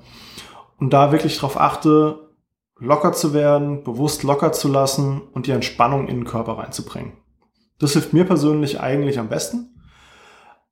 und 0.77 0.93
da 0.93 1.11
wirklich 1.11 1.35
darauf 1.35 1.59
achte, 1.59 2.29
locker 2.77 3.13
zu 3.13 3.33
werden, 3.33 3.83
bewusst 3.83 4.23
locker 4.23 4.51
zu 4.51 4.67
lassen 4.67 5.21
und 5.33 5.47
die 5.47 5.51
Entspannung 5.51 6.07
in 6.07 6.17
den 6.17 6.25
Körper 6.25 6.57
reinzubringen. 6.57 7.13
Das 7.79 7.93
hilft 7.93 8.13
mir 8.13 8.25
persönlich 8.25 8.79
eigentlich 8.79 9.19
am 9.19 9.29
besten. 9.29 9.75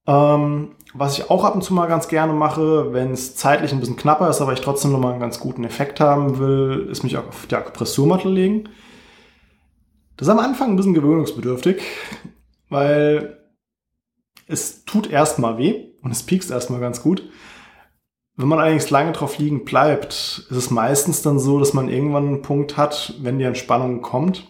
Ähm, 0.08 0.76
was 0.94 1.18
ich 1.18 1.30
auch 1.30 1.44
ab 1.44 1.56
und 1.56 1.64
zu 1.64 1.74
mal 1.74 1.88
ganz 1.88 2.08
gerne 2.08 2.34
mache, 2.34 2.94
wenn 2.94 3.12
es 3.12 3.36
zeitlich 3.36 3.72
ein 3.72 3.80
bisschen 3.80 3.96
knapper 3.96 4.30
ist, 4.30 4.42
aber 4.42 4.54
ich 4.54 4.62
trotzdem 4.62 4.92
noch 4.92 5.00
mal 5.00 5.12
einen 5.12 5.20
ganz 5.20 5.40
guten 5.40 5.64
Effekt 5.64 6.00
haben 6.00 6.40
will, 6.40 6.88
ist 6.92 7.04
mich 7.04 7.18
auf 7.18 7.46
die 7.48 7.56
Akupressurmatte 7.56 8.28
legen. 8.28 8.70
Das 10.18 10.28
ist 10.28 10.32
am 10.32 10.40
Anfang 10.40 10.72
ein 10.72 10.76
bisschen 10.76 10.96
gewöhnungsbedürftig, 10.96 11.82
weil 12.70 13.40
es 14.48 14.84
tut 14.84 15.10
erstmal 15.10 15.58
weh 15.58 15.92
und 16.02 16.12
es 16.12 16.24
piekst 16.24 16.50
erstmal 16.50 16.80
ganz 16.80 17.04
gut. 17.04 17.24
Wenn 18.36 18.48
man 18.48 18.60
allerdings 18.60 18.90
lange 18.90 19.12
drauf 19.12 19.38
liegen 19.38 19.66
bleibt, 19.66 20.14
ist 20.50 20.52
es 20.52 20.72
meistens 20.72 21.22
dann 21.22 21.40
so, 21.40 21.60
dass 21.60 21.74
man 21.74 21.90
irgendwann 21.90 22.28
einen 22.28 22.42
Punkt 22.42 22.78
hat, 22.78 23.14
wenn 23.22 23.38
die 23.38 23.46
Entspannung 23.46 24.02
kommt, 24.02 24.48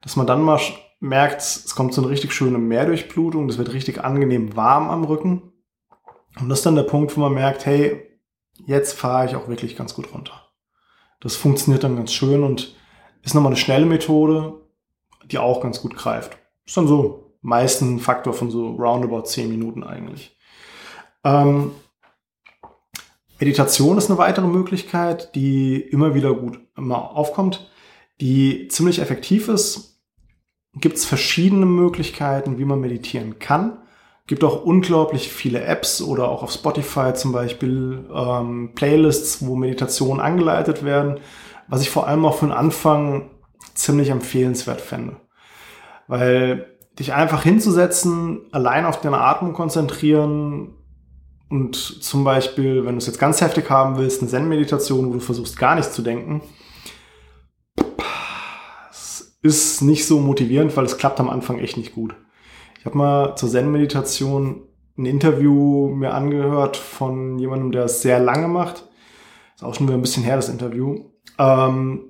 dass 0.00 0.16
man 0.16 0.26
dann 0.26 0.40
mal 0.40 0.60
merkt, 1.02 1.40
es 1.42 1.74
kommt 1.74 1.92
so 1.92 2.00
eine 2.00 2.10
richtig 2.10 2.32
schöne 2.32 2.58
Mehrdurchblutung, 2.58 3.48
das 3.48 3.58
wird 3.58 3.72
richtig 3.72 4.04
angenehm 4.04 4.56
warm 4.56 4.88
am 4.88 5.04
Rücken. 5.04 5.52
Und 6.40 6.48
das 6.48 6.60
ist 6.60 6.66
dann 6.66 6.76
der 6.76 6.84
Punkt, 6.84 7.16
wo 7.16 7.20
man 7.20 7.34
merkt, 7.34 7.66
hey, 7.66 8.08
jetzt 8.66 8.92
fahre 8.92 9.26
ich 9.26 9.34
auch 9.34 9.48
wirklich 9.48 9.76
ganz 9.76 9.94
gut 9.94 10.14
runter. 10.14 10.48
Das 11.20 11.34
funktioniert 11.34 11.82
dann 11.82 11.96
ganz 11.96 12.12
schön 12.12 12.44
und 12.44 12.76
ist 13.22 13.34
nochmal 13.34 13.50
eine 13.52 13.60
schnelle 13.60 13.84
Methode, 13.84 14.54
die 15.26 15.38
auch 15.38 15.60
ganz 15.60 15.82
gut 15.82 15.96
greift. 15.96 16.38
Ist 16.64 16.76
dann 16.76 16.86
so 16.86 17.34
meistens 17.40 17.88
ein 17.88 18.00
Faktor 18.00 18.32
von 18.32 18.50
so 18.50 18.70
roundabout 18.70 19.22
10 19.22 19.48
Minuten 19.48 19.82
eigentlich. 19.82 20.36
Ähm, 21.24 21.72
Meditation 23.40 23.98
ist 23.98 24.08
eine 24.08 24.18
weitere 24.18 24.46
Möglichkeit, 24.46 25.34
die 25.34 25.80
immer 25.80 26.14
wieder 26.14 26.32
gut 26.32 26.60
immer 26.76 27.10
aufkommt, 27.16 27.70
die 28.20 28.68
ziemlich 28.68 29.00
effektiv 29.00 29.48
ist. 29.48 29.91
Gibt 30.74 30.96
es 30.96 31.04
verschiedene 31.04 31.66
Möglichkeiten, 31.66 32.58
wie 32.58 32.64
man 32.64 32.80
meditieren 32.80 33.38
kann. 33.38 33.78
Gibt 34.26 34.44
auch 34.44 34.64
unglaublich 34.64 35.30
viele 35.30 35.62
Apps 35.62 36.00
oder 36.00 36.28
auch 36.28 36.42
auf 36.42 36.52
Spotify 36.52 37.12
zum 37.12 37.32
Beispiel 37.32 38.08
ähm, 38.14 38.72
Playlists, 38.74 39.46
wo 39.46 39.56
Meditationen 39.56 40.20
angeleitet 40.20 40.84
werden, 40.84 41.20
was 41.68 41.82
ich 41.82 41.90
vor 41.90 42.06
allem 42.06 42.24
auch 42.24 42.36
für 42.36 42.46
den 42.46 42.52
Anfang 42.52 43.30
ziemlich 43.74 44.10
empfehlenswert 44.10 44.80
fände. 44.80 45.16
Weil 46.06 46.66
dich 46.98 47.12
einfach 47.12 47.42
hinzusetzen, 47.42 48.46
allein 48.52 48.86
auf 48.86 49.00
deine 49.00 49.18
Atmung 49.18 49.52
konzentrieren, 49.52 50.74
und 51.52 51.76
zum 51.76 52.24
Beispiel, 52.24 52.86
wenn 52.86 52.92
du 52.92 52.98
es 52.98 53.06
jetzt 53.06 53.18
ganz 53.18 53.42
heftig 53.42 53.68
haben 53.68 53.98
willst, 53.98 54.22
eine 54.22 54.30
Zen-Meditation, 54.30 55.10
wo 55.10 55.12
du 55.12 55.20
versuchst 55.20 55.58
gar 55.58 55.74
nicht 55.74 55.92
zu 55.92 56.00
denken, 56.00 56.40
ist 59.42 59.82
nicht 59.82 60.06
so 60.06 60.20
motivierend, 60.20 60.76
weil 60.76 60.84
es 60.84 60.98
klappt 60.98 61.20
am 61.20 61.28
Anfang 61.28 61.58
echt 61.58 61.76
nicht 61.76 61.94
gut. 61.94 62.14
Ich 62.78 62.86
habe 62.86 62.96
mal 62.96 63.36
zur 63.36 63.48
Zen-Meditation 63.48 64.62
ein 64.96 65.06
Interview 65.06 65.88
mir 65.88 66.14
angehört 66.14 66.76
von 66.76 67.38
jemandem, 67.38 67.72
der 67.72 67.84
es 67.84 68.02
sehr 68.02 68.18
lange 68.18 68.48
macht. 68.48 68.88
Ist 69.54 69.64
auch 69.64 69.74
schon 69.74 69.86
wieder 69.86 69.96
ein 69.96 70.02
bisschen 70.02 70.22
her, 70.22 70.36
das 70.36 70.48
Interview. 70.48 71.04
Ähm, 71.38 72.04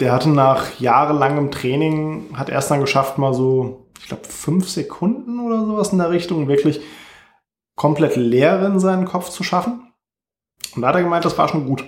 der 0.00 0.12
hatte 0.12 0.28
nach 0.30 0.78
jahrelangem 0.78 1.50
Training, 1.50 2.26
hat 2.34 2.48
erst 2.48 2.70
dann 2.70 2.80
geschafft, 2.80 3.18
mal 3.18 3.34
so, 3.34 3.88
ich 4.00 4.06
glaube, 4.06 4.24
fünf 4.24 4.68
Sekunden 4.68 5.40
oder 5.40 5.64
sowas 5.66 5.92
in 5.92 5.98
der 5.98 6.10
Richtung, 6.10 6.48
wirklich 6.48 6.80
komplett 7.74 8.16
leer 8.16 8.64
in 8.66 8.78
seinen 8.78 9.04
Kopf 9.04 9.30
zu 9.30 9.42
schaffen. 9.42 9.92
Und 10.74 10.82
da 10.82 10.88
hat 10.88 10.96
er 10.96 11.02
gemeint, 11.02 11.24
das 11.24 11.38
war 11.38 11.48
schon 11.48 11.66
gut. 11.66 11.84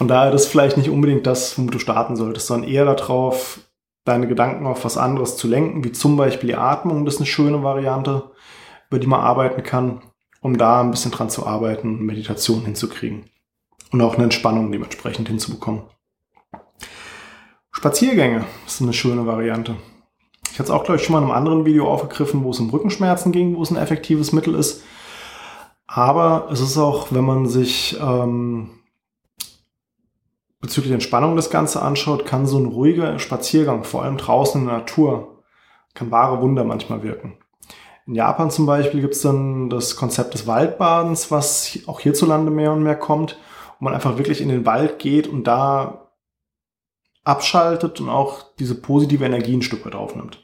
Von 0.00 0.08
daher 0.08 0.30
das 0.30 0.44
ist 0.44 0.48
vielleicht 0.48 0.78
nicht 0.78 0.88
unbedingt 0.88 1.26
das, 1.26 1.58
womit 1.58 1.74
du 1.74 1.78
starten 1.78 2.16
solltest, 2.16 2.46
sondern 2.46 2.70
eher 2.70 2.86
darauf, 2.86 3.60
deine 4.06 4.26
Gedanken 4.26 4.66
auf 4.66 4.82
was 4.86 4.96
anderes 4.96 5.36
zu 5.36 5.46
lenken, 5.46 5.84
wie 5.84 5.92
zum 5.92 6.16
Beispiel 6.16 6.46
die 6.46 6.56
Atmung. 6.56 7.04
Das 7.04 7.16
ist 7.16 7.20
eine 7.20 7.26
schöne 7.26 7.62
Variante, 7.62 8.30
über 8.88 8.98
die 8.98 9.06
man 9.06 9.20
arbeiten 9.20 9.62
kann, 9.62 10.00
um 10.40 10.56
da 10.56 10.80
ein 10.80 10.90
bisschen 10.90 11.10
dran 11.10 11.28
zu 11.28 11.46
arbeiten, 11.46 11.98
Meditation 12.06 12.64
hinzukriegen. 12.64 13.26
Und 13.92 14.00
auch 14.00 14.14
eine 14.14 14.24
Entspannung 14.24 14.72
dementsprechend 14.72 15.28
hinzubekommen. 15.28 15.82
Spaziergänge 17.70 18.46
ist 18.66 18.80
eine 18.80 18.94
schöne 18.94 19.26
Variante. 19.26 19.76
Ich 20.50 20.58
hatte 20.58 20.62
es 20.62 20.70
auch, 20.70 20.84
glaube 20.84 20.98
ich, 20.98 21.04
schon 21.04 21.12
mal 21.12 21.18
in 21.18 21.24
einem 21.24 21.36
anderen 21.36 21.66
Video 21.66 21.86
aufgegriffen, 21.86 22.42
wo 22.42 22.52
es 22.52 22.58
um 22.58 22.70
Rückenschmerzen 22.70 23.32
ging, 23.32 23.54
wo 23.54 23.62
es 23.62 23.70
ein 23.70 23.76
effektives 23.76 24.32
Mittel 24.32 24.54
ist. 24.54 24.82
Aber 25.86 26.48
es 26.50 26.62
ist 26.62 26.78
auch, 26.78 27.08
wenn 27.10 27.24
man 27.24 27.46
sich 27.46 27.98
ähm, 28.00 28.70
bezüglich 30.60 30.92
Entspannung 30.92 31.36
das 31.36 31.50
Ganze 31.50 31.82
anschaut, 31.82 32.26
kann 32.26 32.46
so 32.46 32.58
ein 32.58 32.66
ruhiger 32.66 33.18
Spaziergang, 33.18 33.84
vor 33.84 34.02
allem 34.02 34.18
draußen 34.18 34.60
in 34.60 34.66
der 34.66 34.78
Natur, 34.78 35.42
kann 35.94 36.10
wahre 36.10 36.40
Wunder 36.40 36.64
manchmal 36.64 37.02
wirken. 37.02 37.38
In 38.06 38.14
Japan 38.14 38.50
zum 38.50 38.66
Beispiel 38.66 39.00
gibt 39.00 39.14
es 39.14 39.22
dann 39.22 39.70
das 39.70 39.96
Konzept 39.96 40.34
des 40.34 40.46
Waldbadens, 40.46 41.30
was 41.30 41.78
auch 41.86 42.00
hierzulande 42.00 42.50
mehr 42.50 42.72
und 42.72 42.82
mehr 42.82 42.96
kommt, 42.96 43.38
wo 43.78 43.84
man 43.84 43.94
einfach 43.94 44.18
wirklich 44.18 44.40
in 44.40 44.48
den 44.48 44.66
Wald 44.66 44.98
geht 44.98 45.26
und 45.26 45.44
da 45.44 46.10
abschaltet 47.24 48.00
und 48.00 48.08
auch 48.08 48.54
diese 48.58 48.74
positive 48.74 49.24
Energie 49.24 49.56
ein 49.56 49.62
Stück 49.62 49.84
weit 49.86 49.94
aufnimmt. 49.94 50.42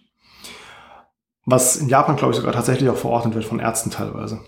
Was 1.45 1.77
in 1.77 1.89
Japan, 1.89 2.17
glaube 2.17 2.33
ich, 2.33 2.39
sogar 2.39 2.53
tatsächlich 2.53 2.89
auch 2.91 2.97
verordnet 2.97 3.35
wird 3.35 3.45
von 3.45 3.61
Ärzten 3.61 3.91
teilweise. 3.91 4.41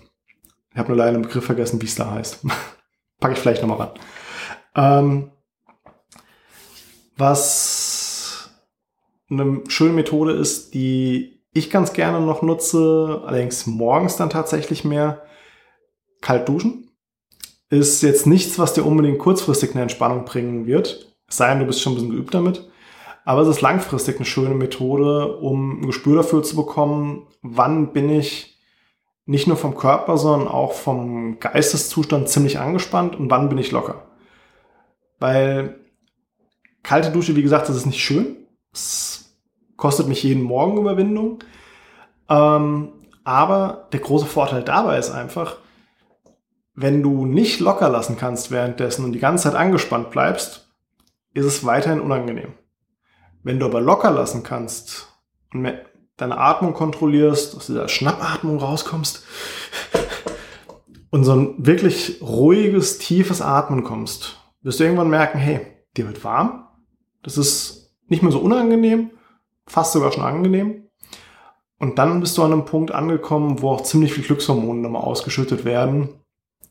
Ich 0.71 0.77
habe 0.77 0.89
nur 0.89 0.97
leider 0.97 1.13
den 1.13 1.23
Begriff 1.23 1.45
vergessen, 1.45 1.81
wie 1.81 1.85
es 1.85 1.95
da 1.95 2.11
heißt. 2.11 2.45
Packe 3.19 3.33
ich 3.33 3.39
vielleicht 3.39 3.61
nochmal 3.61 3.87
ran. 3.87 3.91
Ähm, 4.75 5.31
was 7.19 8.49
eine 9.29 9.61
schöne 9.67 9.93
Methode 9.93 10.33
ist, 10.33 10.73
die 10.73 11.43
ich 11.51 11.69
ganz 11.69 11.93
gerne 11.93 12.21
noch 12.21 12.41
nutze, 12.41 13.21
allerdings 13.25 13.67
morgens 13.67 14.15
dann 14.15 14.29
tatsächlich 14.29 14.85
mehr, 14.85 15.21
kalt 16.21 16.47
duschen. 16.47 16.89
Ist 17.69 18.01
jetzt 18.01 18.25
nichts, 18.25 18.57
was 18.57 18.73
dir 18.73 18.85
unbedingt 18.85 19.19
kurzfristig 19.19 19.71
eine 19.71 19.83
Entspannung 19.83 20.25
bringen 20.25 20.65
wird. 20.65 21.15
Es 21.27 21.37
sei 21.37 21.49
denn, 21.49 21.59
du 21.59 21.65
bist 21.65 21.81
schon 21.81 21.93
ein 21.93 21.95
bisschen 21.95 22.11
geübt 22.11 22.33
damit. 22.33 22.67
Aber 23.25 23.41
es 23.41 23.47
ist 23.47 23.61
langfristig 23.61 24.15
eine 24.15 24.25
schöne 24.25 24.55
Methode, 24.55 25.37
um 25.37 25.81
ein 25.81 25.85
Gespür 25.85 26.17
dafür 26.17 26.41
zu 26.41 26.55
bekommen, 26.55 27.27
wann 27.43 27.93
bin 27.93 28.09
ich 28.09 28.57
nicht 29.25 29.45
nur 29.45 29.57
vom 29.57 29.75
Körper, 29.75 30.17
sondern 30.17 30.47
auch 30.47 30.73
vom 30.73 31.39
Geisteszustand 31.39 32.29
ziemlich 32.29 32.57
angespannt 32.57 33.15
und 33.15 33.29
wann 33.29 33.49
bin 33.49 33.59
ich 33.59 33.71
locker. 33.71 34.07
Weil 35.19 35.79
kalte 36.83 37.11
Dusche, 37.11 37.35
wie 37.35 37.41
gesagt, 37.41 37.69
das 37.69 37.75
ist 37.75 37.85
nicht 37.85 38.01
schön. 38.01 38.37
Es 38.73 39.35
kostet 39.77 40.07
mich 40.07 40.23
jeden 40.23 40.43
Morgen 40.43 40.77
Überwindung. 40.77 41.39
Ähm, 42.29 42.89
aber 43.23 43.87
der 43.91 43.99
große 43.99 44.25
Vorteil 44.25 44.63
dabei 44.63 44.97
ist 44.97 45.11
einfach, 45.11 45.57
wenn 46.75 47.03
du 47.03 47.25
nicht 47.25 47.59
locker 47.59 47.89
lassen 47.89 48.17
kannst 48.17 48.51
währenddessen 48.51 49.03
und 49.03 49.11
die 49.11 49.19
ganze 49.19 49.45
Zeit 49.45 49.55
angespannt 49.55 50.11
bleibst, 50.11 50.69
ist 51.33 51.45
es 51.45 51.65
weiterhin 51.65 51.99
unangenehm. 51.99 52.53
Wenn 53.43 53.59
du 53.59 53.65
aber 53.65 53.81
locker 53.81 54.11
lassen 54.11 54.43
kannst 54.43 55.07
und 55.53 55.71
deine 56.17 56.37
Atmung 56.37 56.73
kontrollierst, 56.73 57.55
aus 57.55 57.67
dieser 57.67 57.87
Schnappatmung 57.87 58.59
rauskommst 58.59 59.23
und 61.09 61.23
so 61.23 61.35
ein 61.35 61.55
wirklich 61.57 62.21
ruhiges, 62.21 62.97
tiefes 62.97 63.41
Atmen 63.41 63.83
kommst, 63.83 64.37
wirst 64.61 64.79
du 64.79 64.83
irgendwann 64.83 65.09
merken, 65.09 65.37
hey, 65.37 65.67
dir 65.95 66.07
wird 66.07 66.23
warm. 66.23 66.67
Das 67.23 67.37
ist 67.37 67.95
nicht 68.07 68.23
mehr 68.23 68.31
so 68.31 68.39
unangenehm, 68.39 69.11
fast 69.67 69.93
sogar 69.93 70.11
schon 70.11 70.23
angenehm. 70.23 70.89
Und 71.79 71.97
dann 71.97 72.19
bist 72.19 72.37
du 72.37 72.43
an 72.43 72.51
einem 72.51 72.65
Punkt 72.65 72.91
angekommen, 72.91 73.61
wo 73.61 73.71
auch 73.71 73.81
ziemlich 73.81 74.13
viel 74.13 74.23
Glückshormone 74.23 74.81
nochmal 74.81 75.03
ausgeschüttet 75.03 75.63
werden, 75.63 76.09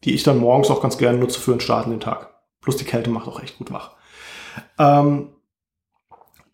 die 0.05 0.14
ich 0.14 0.23
dann 0.23 0.38
morgens 0.38 0.71
auch 0.71 0.83
ganz 0.83 0.99
gerne 0.99 1.19
nutze 1.19 1.40
für 1.40 1.52
den 1.52 1.61
Start 1.61 1.87
in 1.87 1.93
den 1.93 2.00
Tag. 2.00 2.35
Plus 2.61 2.76
die 2.76 2.85
Kälte 2.85 3.11
macht 3.11 3.26
auch 3.26 3.43
echt 3.43 3.57
gut 3.59 3.73
wach. 3.73 3.93
Ähm, 4.78 5.31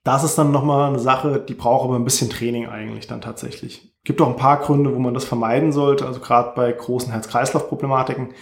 das 0.04 0.22
ist 0.22 0.36
dann 0.36 0.52
nochmal 0.52 0.90
eine 0.90 0.98
Sache, 0.98 1.40
die 1.40 1.54
braucht 1.54 1.84
aber 1.84 1.96
ein 1.96 2.04
bisschen 2.04 2.30
Training 2.30 2.68
eigentlich 2.68 3.06
dann 3.06 3.22
tatsächlich. 3.22 3.94
Gibt 4.04 4.20
auch 4.20 4.28
ein 4.28 4.36
paar 4.36 4.58
Gründe, 4.58 4.94
wo 4.94 4.98
man 4.98 5.14
das 5.14 5.24
vermeiden 5.24 5.72
sollte, 5.72 6.06
also 6.06 6.20
gerade 6.20 6.52
bei 6.54 6.70
großen 6.70 7.10
Herz-Kreislauf-Problematiken. 7.10 8.34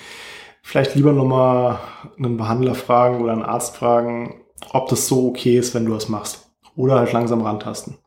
Vielleicht 0.60 0.96
lieber 0.96 1.12
nochmal 1.12 1.78
einen 2.18 2.36
Behandler 2.36 2.74
fragen 2.74 3.22
oder 3.22 3.32
einen 3.32 3.44
Arzt 3.44 3.76
fragen, 3.76 4.41
ob 4.72 4.88
das 4.88 5.06
so 5.06 5.28
okay 5.28 5.58
ist, 5.58 5.74
wenn 5.74 5.86
du 5.86 5.92
das 5.92 6.08
machst. 6.08 6.50
Oder 6.76 6.96
halt 6.96 7.12
langsam 7.12 7.42
rantasten. 7.42 7.98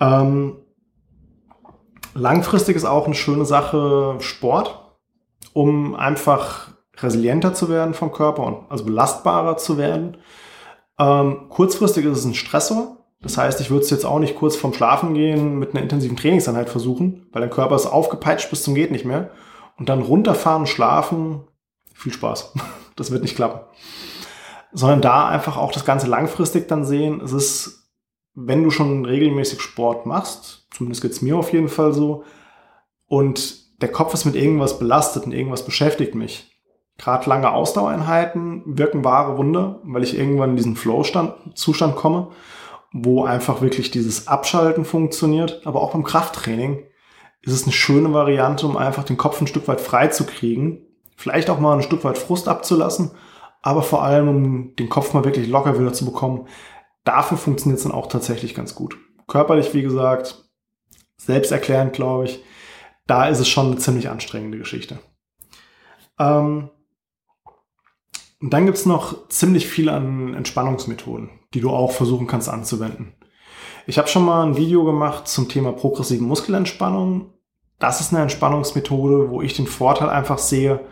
Ähm, 0.00 0.56
langfristig 2.14 2.76
ist 2.76 2.84
auch 2.84 3.06
eine 3.06 3.14
schöne 3.14 3.44
Sache 3.44 4.16
Sport, 4.18 4.96
um 5.52 5.94
einfach 5.94 6.74
resilienter 6.96 7.54
zu 7.54 7.68
werden 7.68 7.94
vom 7.94 8.12
Körper 8.12 8.44
und 8.44 8.70
also 8.70 8.84
belastbarer 8.84 9.56
zu 9.56 9.78
werden. 9.78 10.16
Ähm, 10.98 11.46
kurzfristig 11.48 12.04
ist 12.04 12.18
es 12.18 12.24
ein 12.24 12.34
Stressor. 12.34 12.98
Das 13.20 13.38
heißt, 13.38 13.60
ich 13.60 13.70
würde 13.70 13.84
es 13.84 13.90
jetzt 13.90 14.04
auch 14.04 14.18
nicht 14.18 14.36
kurz 14.36 14.54
vorm 14.54 14.74
Schlafen 14.74 15.14
gehen 15.14 15.58
mit 15.58 15.70
einer 15.70 15.82
intensiven 15.82 16.16
Trainingseinheit 16.16 16.68
versuchen, 16.68 17.26
weil 17.32 17.40
dein 17.40 17.50
Körper 17.50 17.74
ist 17.74 17.86
aufgepeitscht 17.86 18.50
bis 18.50 18.62
zum 18.62 18.74
geht 18.74 18.90
nicht 18.90 19.06
mehr. 19.06 19.30
Und 19.78 19.88
dann 19.88 20.02
runterfahren, 20.02 20.66
schlafen, 20.66 21.44
viel 21.94 22.12
Spaß. 22.12 22.52
Das 22.96 23.10
wird 23.10 23.22
nicht 23.22 23.34
klappen. 23.34 23.58
Sondern 24.74 25.00
da 25.00 25.28
einfach 25.28 25.56
auch 25.56 25.72
das 25.72 25.86
Ganze 25.86 26.06
langfristig 26.06 26.68
dann 26.68 26.84
sehen. 26.84 27.20
Es 27.22 27.32
ist, 27.32 27.88
wenn 28.34 28.62
du 28.62 28.70
schon 28.70 29.06
regelmäßig 29.06 29.60
Sport 29.60 30.04
machst, 30.04 30.66
zumindest 30.72 31.00
geht's 31.00 31.22
mir 31.22 31.38
auf 31.38 31.52
jeden 31.52 31.68
Fall 31.68 31.92
so, 31.92 32.24
und 33.06 33.80
der 33.80 33.92
Kopf 33.92 34.12
ist 34.12 34.24
mit 34.24 34.34
irgendwas 34.34 34.78
belastet 34.78 35.24
und 35.26 35.32
irgendwas 35.32 35.64
beschäftigt 35.64 36.14
mich, 36.14 36.54
Gerade 36.96 37.28
lange 37.28 37.50
Ausdauereinheiten 37.50 38.62
wirken 38.66 39.04
wahre 39.04 39.36
Wunder, 39.36 39.80
weil 39.82 40.04
ich 40.04 40.16
irgendwann 40.16 40.50
in 40.50 40.56
diesen 40.56 40.76
Flow-Zustand 40.76 41.96
komme, 41.96 42.28
wo 42.92 43.24
einfach 43.24 43.62
wirklich 43.62 43.90
dieses 43.90 44.28
Abschalten 44.28 44.84
funktioniert. 44.84 45.62
Aber 45.64 45.82
auch 45.82 45.92
beim 45.92 46.04
Krafttraining 46.04 46.84
ist 47.42 47.52
es 47.52 47.64
eine 47.64 47.72
schöne 47.72 48.12
Variante, 48.12 48.66
um 48.66 48.76
einfach 48.76 49.02
den 49.02 49.16
Kopf 49.16 49.40
ein 49.40 49.48
Stück 49.48 49.66
weit 49.66 49.80
frei 49.80 50.06
zu 50.08 50.24
kriegen. 50.24 50.82
Vielleicht 51.16 51.50
auch 51.50 51.58
mal 51.58 51.74
ein 51.76 51.82
Stück 51.82 52.04
weit 52.04 52.16
Frust 52.16 52.48
abzulassen, 52.48 53.10
aber 53.64 53.82
vor 53.82 54.02
allem, 54.02 54.28
um 54.28 54.76
den 54.76 54.90
Kopf 54.90 55.14
mal 55.14 55.24
wirklich 55.24 55.48
locker 55.48 55.78
wieder 55.78 55.94
zu 55.94 56.04
bekommen. 56.04 56.46
Dafür 57.02 57.38
funktioniert 57.38 57.78
es 57.78 57.84
dann 57.84 57.92
auch 57.92 58.08
tatsächlich 58.08 58.54
ganz 58.54 58.74
gut. 58.74 58.98
Körperlich, 59.26 59.72
wie 59.72 59.80
gesagt, 59.80 60.50
selbsterklärend, 61.16 61.94
glaube 61.94 62.26
ich. 62.26 62.44
Da 63.06 63.26
ist 63.26 63.40
es 63.40 63.48
schon 63.48 63.68
eine 63.68 63.76
ziemlich 63.76 64.10
anstrengende 64.10 64.58
Geschichte. 64.58 64.98
Ähm, 66.18 66.68
und 68.38 68.52
dann 68.52 68.66
gibt's 68.66 68.84
noch 68.84 69.28
ziemlich 69.28 69.66
viel 69.66 69.88
an 69.88 70.34
Entspannungsmethoden, 70.34 71.30
die 71.54 71.62
du 71.62 71.70
auch 71.70 71.92
versuchen 71.92 72.26
kannst 72.26 72.50
anzuwenden. 72.50 73.14
Ich 73.86 73.96
habe 73.96 74.08
schon 74.08 74.26
mal 74.26 74.44
ein 74.44 74.58
Video 74.58 74.84
gemacht 74.84 75.26
zum 75.26 75.48
Thema 75.48 75.72
progressive 75.72 76.22
Muskelentspannung. 76.22 77.32
Das 77.78 78.02
ist 78.02 78.12
eine 78.12 78.20
Entspannungsmethode, 78.20 79.30
wo 79.30 79.40
ich 79.40 79.56
den 79.56 79.66
Vorteil 79.66 80.10
einfach 80.10 80.36
sehe, 80.36 80.86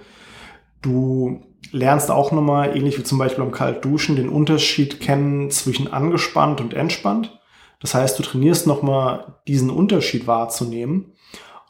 du 0.82 1.40
lernst 1.70 2.10
auch 2.10 2.32
nochmal, 2.32 2.76
ähnlich 2.76 2.98
wie 2.98 3.04
zum 3.04 3.18
Beispiel 3.18 3.44
beim 3.44 3.52
Kaltduschen, 3.52 4.16
den 4.16 4.28
Unterschied 4.28 5.00
kennen 5.00 5.50
zwischen 5.50 5.92
angespannt 5.92 6.60
und 6.60 6.74
entspannt. 6.74 7.38
Das 7.80 7.94
heißt, 7.94 8.18
du 8.18 8.22
trainierst 8.22 8.66
nochmal 8.66 9.40
diesen 9.48 9.70
Unterschied 9.70 10.26
wahrzunehmen 10.26 11.12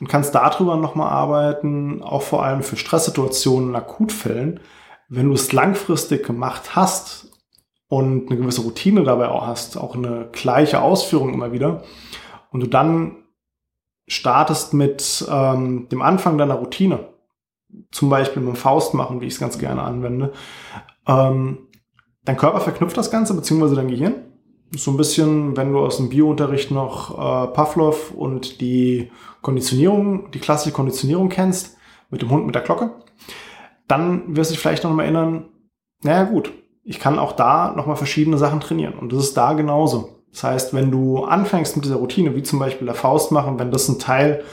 und 0.01 0.09
kannst 0.09 0.35
darüber 0.35 0.77
nochmal 0.77 1.11
arbeiten, 1.11 2.03
auch 2.03 2.23
vor 2.23 2.45
allem 2.45 2.63
für 2.63 2.77
Stresssituationen, 2.77 3.77
Akutfällen, 3.77 4.61
wenn 5.09 5.29
du 5.29 5.35
es 5.35 5.53
langfristig 5.53 6.27
gemacht 6.27 6.75
hast 6.75 7.31
und 7.89 8.31
eine 8.31 8.41
gewisse 8.41 8.63
Routine 8.63 9.05
dabei 9.05 9.29
auch 9.29 9.47
hast, 9.47 9.77
auch 9.77 9.95
eine 9.95 10.29
gleiche 10.33 10.81
Ausführung 10.81 11.33
immer 11.33 11.53
wieder, 11.53 11.83
und 12.51 12.61
du 12.61 12.67
dann 12.67 13.17
startest 14.07 14.75
mit 14.75 15.25
ähm, 15.31 15.89
dem 15.91 16.03
Anfang 16.03 16.37
deiner 16.37 16.55
Routine, 16.55 17.12
zum 17.91 18.11
Beispiel 18.11 18.43
mit 18.43 18.55
dem 18.55 18.57
Faust 18.57 18.95
machen, 18.95 19.21
wie 19.21 19.27
ich 19.27 19.35
es 19.35 19.41
ganz 19.41 19.59
gerne 19.59 19.83
anwende, 19.83 20.33
ähm, 21.07 21.69
dein 22.25 22.37
Körper 22.37 22.61
verknüpft 22.61 22.97
das 22.97 23.11
Ganze, 23.11 23.35
beziehungsweise 23.35 23.75
dein 23.75 23.89
Gehirn. 23.89 24.15
So 24.75 24.91
ein 24.91 24.97
bisschen, 24.97 25.57
wenn 25.57 25.73
du 25.73 25.81
aus 25.81 25.99
dem 25.99 26.09
Biounterricht 26.09 26.71
noch 26.71 27.13
äh, 27.13 27.49
Pavlov 27.49 28.13
und 28.13 28.61
die 28.61 29.11
Konditionierung, 29.43 30.31
die 30.31 30.39
klassische 30.39 30.75
Konditionierung 30.75 31.29
kennst, 31.29 31.77
mit 32.11 32.23
dem 32.23 32.31
Hund 32.31 32.47
mit 32.47 32.55
der 32.55 32.63
Glocke 32.63 32.91
dann 33.93 34.37
wirst 34.37 34.51
du 34.51 34.55
dich 34.55 34.63
vielleicht 34.63 34.85
noch 34.85 34.91
mal 34.91 35.03
erinnern, 35.03 35.51
naja 36.03 36.25
gut, 36.25 36.53
ich 36.83 36.99
kann 36.99 37.19
auch 37.19 37.33
da 37.33 37.75
noch 37.77 37.87
mal 37.87 37.95
verschiedene 37.95 38.39
Sachen 38.39 38.61
trainieren. 38.61 38.95
Und 38.95 39.13
das 39.13 39.23
ist 39.23 39.37
da 39.37 39.53
genauso. 39.53 40.23
Das 40.31 40.45
heißt, 40.45 40.75
wenn 40.75 40.91
du 40.91 41.25
anfängst 41.25 41.77
mit 41.77 41.85
dieser 41.85 41.97
Routine, 41.97 42.35
wie 42.35 42.43
zum 42.43 42.59
Beispiel 42.59 42.87
der 42.87 42.95
Faust 42.95 43.33
machen, 43.33 43.59
wenn 43.59 43.71
das 43.71 43.89
ein 43.89 43.99
Teil 43.99 44.45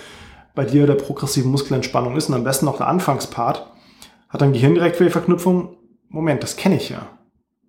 bei 0.56 0.66
dir 0.66 0.88
der 0.88 0.96
progressiven 0.96 1.52
Muskelentspannung 1.52 2.16
ist 2.16 2.30
und 2.30 2.36
am 2.36 2.44
besten 2.44 2.66
noch 2.66 2.78
der 2.78 2.88
Anfangspart, 2.88 3.72
hat 4.30 4.42
dein 4.42 4.54
Gehirn 4.54 4.76
direkt 4.76 4.98
für 4.98 5.04
die 5.04 5.10
Verknüpfung, 5.10 5.78
Moment, 6.10 6.44
das 6.44 6.56
kenne 6.56 6.78
ich 6.78 6.90
ja. 6.90 7.08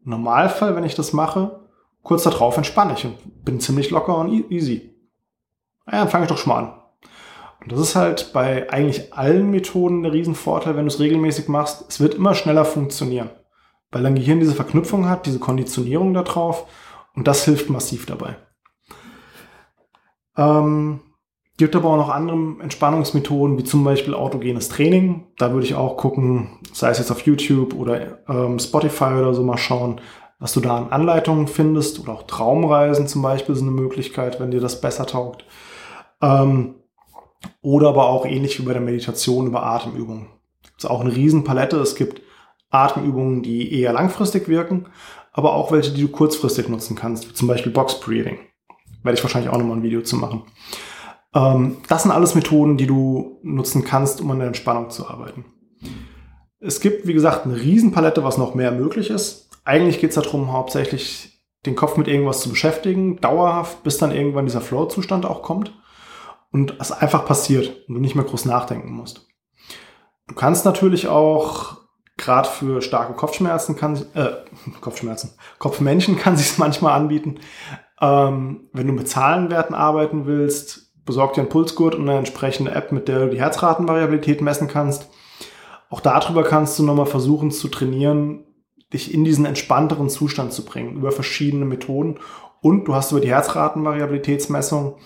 Im 0.04 0.10
Normalfall, 0.10 0.76
wenn 0.76 0.84
ich 0.84 0.94
das 0.94 1.12
mache, 1.12 1.60
kurz 2.02 2.22
darauf 2.22 2.56
entspanne 2.56 2.94
ich 2.94 3.04
und 3.04 3.44
bin 3.44 3.60
ziemlich 3.60 3.90
locker 3.90 4.16
und 4.16 4.32
e-, 4.32 4.54
easy. 4.54 4.94
Ja, 5.86 6.00
dann 6.00 6.08
fange 6.08 6.24
ich 6.24 6.30
doch 6.30 6.38
schon 6.38 6.52
mal 6.52 6.58
an. 6.58 6.80
Und 7.60 7.72
das 7.72 7.80
ist 7.80 7.96
halt 7.96 8.32
bei 8.32 8.70
eigentlich 8.72 9.12
allen 9.12 9.50
Methoden 9.50 10.02
der 10.02 10.12
Riesenvorteil, 10.12 10.76
wenn 10.76 10.86
du 10.86 10.92
es 10.92 11.00
regelmäßig 11.00 11.48
machst. 11.48 11.84
Es 11.88 12.00
wird 12.00 12.14
immer 12.14 12.34
schneller 12.34 12.64
funktionieren, 12.64 13.30
weil 13.90 14.02
dein 14.02 14.14
Gehirn 14.14 14.40
diese 14.40 14.54
Verknüpfung 14.54 15.08
hat, 15.08 15.26
diese 15.26 15.38
Konditionierung 15.38 16.14
darauf 16.14 16.66
und 17.14 17.28
das 17.28 17.44
hilft 17.44 17.68
massiv 17.68 18.06
dabei. 18.06 18.36
Ähm, 20.36 21.00
gibt 21.60 21.76
aber 21.76 21.90
auch 21.90 21.96
noch 21.98 22.08
andere 22.08 22.62
Entspannungsmethoden, 22.62 23.58
wie 23.58 23.64
zum 23.64 23.84
Beispiel 23.84 24.14
autogenes 24.14 24.70
Training. 24.70 25.26
Da 25.36 25.52
würde 25.52 25.66
ich 25.66 25.74
auch 25.74 25.98
gucken, 25.98 26.58
sei 26.72 26.88
es 26.88 26.96
jetzt 26.96 27.10
auf 27.10 27.20
YouTube 27.26 27.74
oder 27.74 28.18
ähm, 28.30 28.58
Spotify 28.58 29.12
oder 29.12 29.34
so 29.34 29.42
mal 29.42 29.58
schauen, 29.58 30.00
was 30.38 30.54
du 30.54 30.60
da 30.60 30.78
an 30.78 30.88
Anleitungen 30.88 31.48
findest 31.48 32.00
oder 32.00 32.14
auch 32.14 32.22
Traumreisen 32.22 33.06
zum 33.06 33.20
Beispiel 33.20 33.54
sind 33.54 33.68
eine 33.68 33.78
Möglichkeit, 33.78 34.40
wenn 34.40 34.50
dir 34.50 34.60
das 34.60 34.80
besser 34.80 35.04
taugt. 35.04 35.44
Ähm, 36.22 36.76
Oder 37.60 37.90
aber 37.90 38.08
auch 38.08 38.24
ähnlich 38.24 38.58
wie 38.58 38.64
bei 38.64 38.72
der 38.72 38.80
Meditation 38.80 39.46
über 39.46 39.62
Atemübungen. 39.62 40.28
Es 40.78 40.84
ist 40.84 40.90
auch 40.90 41.02
eine 41.02 41.14
Riesenpalette. 41.14 41.76
Es 41.76 41.94
gibt 41.94 42.22
Atemübungen, 42.70 43.42
die 43.42 43.78
eher 43.78 43.92
langfristig 43.92 44.48
wirken, 44.48 44.86
aber 45.32 45.52
auch 45.52 45.72
welche, 45.72 45.92
die 45.92 46.02
du 46.02 46.08
kurzfristig 46.08 46.70
nutzen 46.70 46.96
kannst, 46.96 47.28
wie 47.28 47.34
zum 47.34 47.48
Beispiel 47.48 47.72
Box 47.72 48.00
Breathing. 48.00 48.38
Werde 49.02 49.18
ich 49.18 49.22
wahrscheinlich 49.22 49.50
auch 49.50 49.58
nochmal 49.58 49.76
ein 49.76 49.82
Video 49.82 50.00
zu 50.00 50.16
machen. 50.16 50.44
Ähm, 51.34 51.78
das 51.88 52.02
sind 52.02 52.12
alles 52.12 52.34
Methoden, 52.34 52.76
die 52.76 52.86
du 52.86 53.38
nutzen 53.42 53.84
kannst, 53.84 54.20
um 54.20 54.30
an 54.30 54.38
der 54.38 54.48
Entspannung 54.48 54.90
zu 54.90 55.08
arbeiten. 55.08 55.44
Es 56.58 56.80
gibt, 56.80 57.06
wie 57.06 57.14
gesagt, 57.14 57.46
eine 57.46 57.56
Riesenpalette, 57.56 58.22
was 58.22 58.38
noch 58.38 58.54
mehr 58.54 58.72
möglich 58.72 59.10
ist. 59.10 59.48
Eigentlich 59.64 60.00
geht 60.00 60.10
es 60.10 60.16
darum, 60.16 60.52
hauptsächlich 60.52 61.40
den 61.66 61.76
Kopf 61.76 61.96
mit 61.96 62.08
irgendwas 62.08 62.40
zu 62.40 62.50
beschäftigen, 62.50 63.20
dauerhaft, 63.20 63.82
bis 63.82 63.98
dann 63.98 64.12
irgendwann 64.12 64.46
dieser 64.46 64.60
Flow-Zustand 64.60 65.26
auch 65.26 65.42
kommt 65.42 65.74
und 66.50 66.76
es 66.80 66.92
einfach 66.92 67.26
passiert 67.26 67.88
und 67.88 67.94
du 67.94 68.00
nicht 68.00 68.14
mehr 68.14 68.24
groß 68.24 68.46
nachdenken 68.46 68.92
musst. 68.92 69.26
Du 70.26 70.34
kannst 70.34 70.64
natürlich 70.64 71.08
auch 71.08 71.78
gerade 72.16 72.48
für 72.48 72.82
starke 72.82 73.14
Kopfschmerzen 73.14 73.76
kann 73.76 73.96
äh, 74.14 74.30
Kopfschmerzen 74.80 75.32
Kopfmenschen 75.58 76.16
kann 76.18 76.36
sich 76.36 76.58
manchmal 76.58 76.92
anbieten. 76.92 77.40
Ähm, 78.00 78.68
wenn 78.72 78.86
du 78.86 78.92
mit 78.92 79.08
Zahlenwerten 79.08 79.74
arbeiten 79.74 80.26
willst, 80.26 80.89
besorg 81.04 81.34
dir 81.34 81.42
einen 81.42 81.50
Pulsgurt 81.50 81.94
und 81.94 82.08
eine 82.08 82.18
entsprechende 82.18 82.72
App, 82.72 82.92
mit 82.92 83.08
der 83.08 83.26
du 83.26 83.30
die 83.30 83.40
Herzratenvariabilität 83.40 84.40
messen 84.42 84.68
kannst. 84.68 85.08
Auch 85.88 86.00
darüber 86.00 86.44
kannst 86.44 86.78
du 86.78 86.84
nochmal 86.84 87.06
versuchen 87.06 87.50
zu 87.50 87.68
trainieren, 87.68 88.44
dich 88.92 89.12
in 89.12 89.24
diesen 89.24 89.44
entspannteren 89.44 90.08
Zustand 90.08 90.52
zu 90.52 90.64
bringen, 90.64 90.96
über 90.96 91.12
verschiedene 91.12 91.64
Methoden. 91.64 92.18
Und 92.60 92.84
du 92.84 92.94
hast 92.94 93.12
über 93.12 93.20
die 93.20 93.30
Herzratenvariabilitätsmessung 93.30 94.96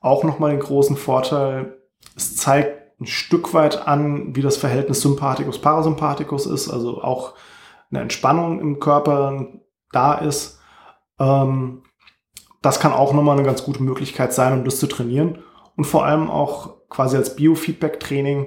auch 0.00 0.24
nochmal 0.24 0.50
den 0.50 0.60
großen 0.60 0.96
Vorteil, 0.96 1.78
es 2.16 2.36
zeigt 2.36 3.00
ein 3.00 3.06
Stück 3.06 3.54
weit 3.54 3.88
an, 3.88 4.36
wie 4.36 4.42
das 4.42 4.56
Verhältnis 4.56 5.00
Sympathikus-Parasympathikus 5.00 6.46
ist, 6.46 6.68
also 6.68 7.02
auch 7.02 7.34
eine 7.90 8.00
Entspannung 8.00 8.60
im 8.60 8.80
Körper 8.80 9.46
da 9.90 10.14
ist. 10.14 10.60
Ähm, 11.18 11.82
das 12.64 12.80
kann 12.80 12.94
auch 12.94 13.12
nochmal 13.12 13.36
eine 13.36 13.46
ganz 13.46 13.62
gute 13.62 13.82
Möglichkeit 13.82 14.32
sein, 14.32 14.54
um 14.54 14.64
das 14.64 14.78
zu 14.78 14.86
trainieren 14.86 15.38
und 15.76 15.84
vor 15.84 16.06
allem 16.06 16.30
auch 16.30 16.88
quasi 16.88 17.14
als 17.14 17.36
Biofeedback-Training 17.36 18.46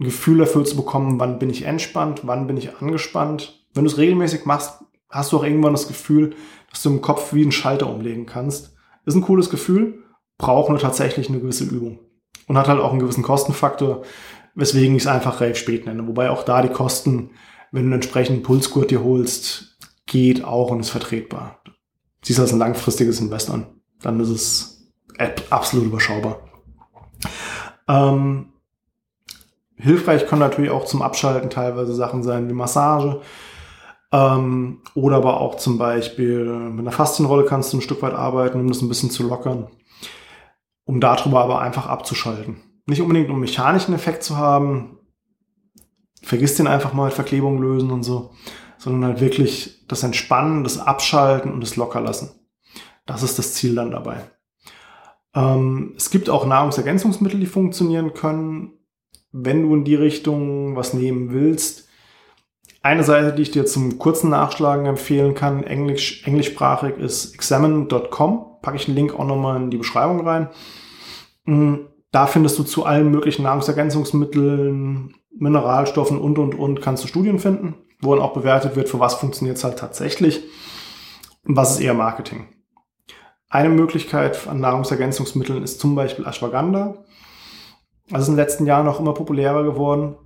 ein 0.00 0.04
Gefühl 0.04 0.38
dafür 0.38 0.64
zu 0.64 0.76
bekommen, 0.76 1.20
wann 1.20 1.38
bin 1.38 1.50
ich 1.50 1.64
entspannt, 1.64 2.22
wann 2.24 2.46
bin 2.46 2.56
ich 2.56 2.76
angespannt. 2.76 3.66
Wenn 3.74 3.84
du 3.84 3.90
es 3.90 3.98
regelmäßig 3.98 4.46
machst, 4.46 4.82
hast 5.10 5.30
du 5.30 5.36
auch 5.36 5.44
irgendwann 5.44 5.74
das 5.74 5.88
Gefühl, 5.88 6.34
dass 6.70 6.82
du 6.82 6.88
im 6.88 7.02
Kopf 7.02 7.34
wie 7.34 7.42
einen 7.42 7.52
Schalter 7.52 7.90
umlegen 7.90 8.24
kannst. 8.24 8.74
Ist 9.04 9.14
ein 9.14 9.20
cooles 9.20 9.50
Gefühl, 9.50 10.04
braucht 10.38 10.70
nur 10.70 10.78
tatsächlich 10.78 11.28
eine 11.28 11.40
gewisse 11.40 11.64
Übung 11.64 11.98
und 12.46 12.56
hat 12.56 12.68
halt 12.68 12.80
auch 12.80 12.92
einen 12.92 13.00
gewissen 13.00 13.22
Kostenfaktor, 13.22 14.04
weswegen 14.54 14.96
ich 14.96 15.02
es 15.02 15.06
einfach 15.06 15.42
relativ 15.42 15.60
spät 15.60 15.84
nenne. 15.84 16.08
Wobei 16.08 16.30
auch 16.30 16.44
da 16.44 16.62
die 16.62 16.70
Kosten, 16.70 17.32
wenn 17.72 17.82
du 17.82 17.88
einen 17.88 17.92
entsprechenden 17.94 18.42
Pulsgurt 18.42 18.90
dir 18.90 19.04
holst, 19.04 19.76
geht 20.06 20.44
auch 20.44 20.70
und 20.70 20.80
ist 20.80 20.90
vertretbar 20.90 21.59
siehst 22.22 22.38
du 22.38 22.42
als 22.42 22.52
ein 22.52 22.58
langfristiges 22.58 23.20
Invest 23.20 23.50
an. 23.50 23.66
Dann 24.02 24.20
ist 24.20 24.28
es 24.28 24.92
absolut 25.50 25.86
überschaubar. 25.86 26.40
Ähm, 27.88 28.52
hilfreich 29.76 30.26
können 30.26 30.40
natürlich 30.40 30.70
auch 30.70 30.84
zum 30.84 31.02
Abschalten 31.02 31.50
teilweise 31.50 31.94
Sachen 31.94 32.22
sein 32.22 32.48
wie 32.48 32.54
Massage. 32.54 33.20
Ähm, 34.12 34.82
oder 34.94 35.16
aber 35.16 35.40
auch 35.40 35.56
zum 35.56 35.78
Beispiel 35.78 36.44
mit 36.44 36.80
einer 36.80 36.92
Faszienrolle 36.92 37.44
kannst 37.44 37.72
du 37.72 37.78
ein 37.78 37.82
Stück 37.82 38.02
weit 38.02 38.14
arbeiten, 38.14 38.60
um 38.60 38.68
das 38.68 38.82
ein 38.82 38.88
bisschen 38.88 39.10
zu 39.10 39.22
lockern. 39.26 39.68
Um 40.84 41.00
darüber 41.00 41.42
aber 41.42 41.60
einfach 41.60 41.86
abzuschalten. 41.86 42.56
Nicht 42.86 43.02
unbedingt 43.02 43.30
um 43.30 43.38
mechanischen 43.38 43.94
Effekt 43.94 44.24
zu 44.24 44.36
haben. 44.36 44.98
Vergiss 46.22 46.56
den 46.56 46.66
einfach 46.66 46.92
mal, 46.92 47.10
Verklebung 47.10 47.60
lösen 47.62 47.90
und 47.90 48.02
so 48.02 48.32
sondern 48.80 49.04
halt 49.04 49.20
wirklich 49.20 49.84
das 49.88 50.02
Entspannen, 50.02 50.64
das 50.64 50.78
Abschalten 50.78 51.52
und 51.52 51.60
das 51.60 51.76
Lockerlassen. 51.76 52.30
Das 53.04 53.22
ist 53.22 53.38
das 53.38 53.52
Ziel 53.52 53.74
dann 53.74 53.90
dabei. 53.90 54.22
Ähm, 55.34 55.92
es 55.98 56.08
gibt 56.08 56.30
auch 56.30 56.46
Nahrungsergänzungsmittel, 56.46 57.38
die 57.38 57.46
funktionieren 57.46 58.14
können. 58.14 58.72
Wenn 59.32 59.62
du 59.62 59.74
in 59.74 59.84
die 59.84 59.96
Richtung 59.96 60.76
was 60.76 60.94
nehmen 60.94 61.30
willst, 61.30 61.88
eine 62.80 63.04
Seite, 63.04 63.34
die 63.34 63.42
ich 63.42 63.50
dir 63.50 63.66
zum 63.66 63.98
kurzen 63.98 64.30
Nachschlagen 64.30 64.86
empfehlen 64.86 65.34
kann, 65.34 65.62
englisch, 65.62 66.26
englischsprachig, 66.26 66.96
ist 66.96 67.34
examine.com. 67.34 68.46
Packe 68.62 68.76
ich 68.78 68.86
den 68.86 68.94
Link 68.94 69.14
auch 69.14 69.26
nochmal 69.26 69.60
in 69.60 69.70
die 69.70 69.76
Beschreibung 69.76 70.26
rein. 70.26 70.48
Mm, 71.44 71.74
da 72.12 72.26
findest 72.26 72.58
du 72.58 72.62
zu 72.64 72.86
allen 72.86 73.10
möglichen 73.10 73.42
Nahrungsergänzungsmitteln, 73.42 75.14
Mineralstoffen 75.38 76.18
und, 76.18 76.38
und, 76.38 76.54
und, 76.54 76.80
kannst 76.80 77.04
du 77.04 77.08
Studien 77.08 77.38
finden 77.38 77.74
wo 78.00 78.14
dann 78.14 78.24
auch 78.24 78.32
bewertet 78.32 78.76
wird, 78.76 78.88
für 78.88 79.00
was 79.00 79.14
funktioniert 79.14 79.56
es 79.56 79.64
halt 79.64 79.78
tatsächlich 79.78 80.42
und 81.46 81.56
was 81.56 81.72
ist 81.72 81.80
eher 81.80 81.94
Marketing. 81.94 82.48
Eine 83.48 83.68
Möglichkeit 83.68 84.46
an 84.46 84.60
Nahrungsergänzungsmitteln 84.60 85.62
ist 85.62 85.80
zum 85.80 85.94
Beispiel 85.94 86.26
Ashwagandha. 86.26 86.94
Das 88.08 88.22
ist 88.22 88.28
in 88.28 88.34
den 88.34 88.44
letzten 88.44 88.66
Jahren 88.66 88.86
noch 88.86 89.00
immer 89.00 89.14
populärer 89.14 89.64
geworden. 89.64 90.16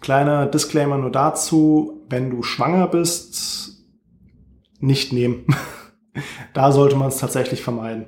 Kleiner 0.00 0.46
Disclaimer 0.46 0.98
nur 0.98 1.10
dazu, 1.10 2.04
wenn 2.08 2.30
du 2.30 2.42
schwanger 2.42 2.86
bist, 2.86 3.84
nicht 4.78 5.12
nehmen. 5.12 5.46
da 6.54 6.70
sollte 6.72 6.96
man 6.96 7.08
es 7.08 7.18
tatsächlich 7.18 7.62
vermeiden. 7.62 8.06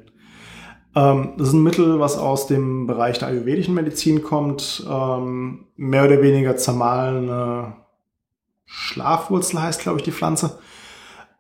Ähm, 0.95 1.35
das 1.37 1.49
ist 1.49 1.55
ein 1.55 1.63
Mittel, 1.63 2.01
was 2.01 2.19
aus 2.19 2.47
dem 2.47 2.87
Bereich 2.87 3.19
der 3.19 3.29
ayurvedischen 3.29 3.75
Medizin 3.75 4.23
kommt, 4.23 4.87
ähm, 4.89 5.67
mehr 5.77 6.05
oder 6.05 6.23
weniger 6.23 6.57
zermahlene 6.57 7.77
Schlafwurzel 8.79 9.62
heißt, 9.62 9.81
glaube 9.81 9.99
ich, 9.99 10.05
die 10.05 10.12
Pflanze. 10.12 10.59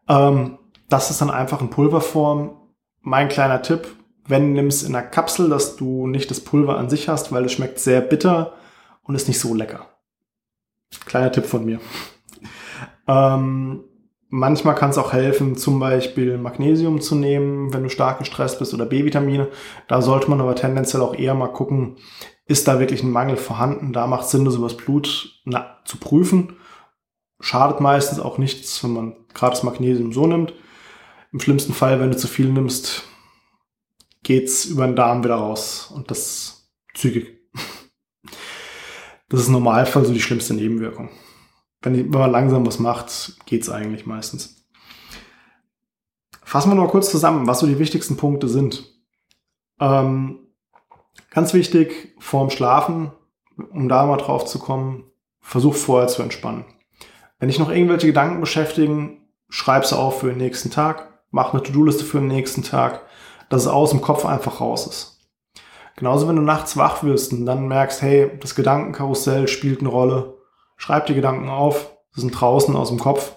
Ähm, 0.08 0.56
das 0.88 1.10
ist 1.10 1.20
dann 1.20 1.30
einfach 1.30 1.60
in 1.60 1.68
Pulverform. 1.68 2.56
Mein 3.02 3.28
kleiner 3.28 3.60
Tipp, 3.60 3.94
wenn 4.26 4.48
du 4.48 4.62
nimmst 4.62 4.88
in 4.88 4.94
einer 4.94 5.06
Kapsel, 5.06 5.50
dass 5.50 5.76
du 5.76 6.06
nicht 6.06 6.30
das 6.30 6.40
Pulver 6.40 6.78
an 6.78 6.88
sich 6.88 7.10
hast, 7.10 7.32
weil 7.32 7.44
es 7.44 7.52
schmeckt 7.52 7.78
sehr 7.78 8.00
bitter 8.00 8.54
und 9.02 9.14
ist 9.14 9.28
nicht 9.28 9.38
so 9.38 9.52
lecker. 9.52 9.86
Kleiner 11.04 11.30
Tipp 11.30 11.46
von 11.46 11.64
mir. 11.64 11.78
Ähm, 13.08 13.84
manchmal 14.30 14.74
kann 14.74 14.90
es 14.90 14.98
auch 14.98 15.12
helfen, 15.12 15.56
zum 15.56 15.78
Beispiel 15.78 16.38
Magnesium 16.38 17.00
zu 17.00 17.14
nehmen, 17.14 17.72
wenn 17.72 17.84
du 17.84 17.88
stark 17.88 18.18
gestresst 18.18 18.58
bist 18.58 18.74
oder 18.74 18.84
B-Vitamine. 18.84 19.46
Da 19.86 20.02
sollte 20.02 20.28
man 20.28 20.40
aber 20.40 20.56
tendenziell 20.56 21.02
auch 21.02 21.14
eher 21.14 21.34
mal 21.34 21.52
gucken, 21.52 21.98
ist 22.46 22.66
da 22.66 22.80
wirklich 22.80 23.04
ein 23.04 23.12
Mangel 23.12 23.36
vorhanden. 23.36 23.92
Da 23.92 24.08
macht 24.08 24.24
es 24.24 24.32
Sinn, 24.32 24.44
das 24.44 24.56
übers 24.56 24.76
Blut 24.76 25.40
na, 25.44 25.76
zu 25.84 25.98
prüfen 25.98 26.56
Schadet 27.40 27.80
meistens 27.80 28.18
auch 28.18 28.38
nichts, 28.38 28.82
wenn 28.82 28.92
man 28.92 29.16
das 29.38 29.62
Magnesium 29.62 30.12
so 30.12 30.26
nimmt. 30.26 30.54
Im 31.32 31.40
schlimmsten 31.40 31.74
Fall, 31.74 32.00
wenn 32.00 32.10
du 32.10 32.16
zu 32.16 32.28
viel 32.28 32.50
nimmst, 32.50 33.04
geht's 34.22 34.64
über 34.64 34.86
den 34.86 34.96
Darm 34.96 35.22
wieder 35.22 35.36
raus 35.36 35.90
und 35.94 36.10
das 36.10 36.70
zügig. 36.94 37.36
Das 39.28 39.40
ist 39.40 39.48
im 39.48 39.54
Normalfall 39.54 40.04
so 40.04 40.12
die 40.12 40.22
schlimmste 40.22 40.54
Nebenwirkung. 40.54 41.10
Wenn, 41.82 42.12
wenn 42.12 42.20
man 42.20 42.30
langsam 42.30 42.64
was 42.66 42.78
macht, 42.78 43.36
geht's 43.46 43.68
eigentlich 43.68 44.06
meistens. 44.06 44.66
Fassen 46.44 46.70
wir 46.70 46.76
noch 46.76 46.90
kurz 46.90 47.10
zusammen, 47.10 47.46
was 47.46 47.58
so 47.58 47.66
die 47.66 47.80
wichtigsten 47.80 48.16
Punkte 48.16 48.48
sind. 48.48 48.84
Ähm, 49.80 50.46
ganz 51.30 51.54
wichtig, 51.54 52.14
vorm 52.18 52.50
Schlafen, 52.50 53.10
um 53.56 53.88
da 53.88 54.06
mal 54.06 54.16
drauf 54.16 54.44
zu 54.44 54.58
kommen, 54.58 55.10
versuch 55.40 55.74
vorher 55.74 56.08
zu 56.08 56.22
entspannen. 56.22 56.64
Wenn 57.38 57.48
dich 57.48 57.58
noch 57.58 57.70
irgendwelche 57.70 58.06
Gedanken 58.06 58.40
beschäftigen, 58.40 59.28
schreib 59.48 59.84
sie 59.84 59.96
auf 59.96 60.20
für 60.20 60.28
den 60.28 60.38
nächsten 60.38 60.70
Tag, 60.70 61.20
mach 61.30 61.52
eine 61.52 61.62
To-Do-Liste 61.62 62.04
für 62.04 62.18
den 62.18 62.28
nächsten 62.28 62.62
Tag, 62.62 63.02
dass 63.48 63.62
es 63.62 63.68
aus 63.68 63.90
dem 63.90 64.00
Kopf 64.00 64.24
einfach 64.24 64.60
raus 64.60 64.86
ist. 64.86 65.16
Genauso 65.96 66.28
wenn 66.28 66.36
du 66.36 66.42
nachts 66.42 66.76
wach 66.76 67.02
wirst 67.02 67.32
und 67.32 67.46
dann 67.46 67.68
merkst, 67.68 68.02
hey, 68.02 68.30
das 68.40 68.54
Gedankenkarussell 68.54 69.48
spielt 69.48 69.80
eine 69.80 69.88
Rolle, 69.88 70.34
schreib 70.76 71.06
die 71.06 71.14
Gedanken 71.14 71.48
auf, 71.48 71.96
sie 72.12 72.20
sind 72.20 72.32
draußen 72.32 72.74
aus 72.76 72.88
dem 72.88 72.98
Kopf 72.98 73.36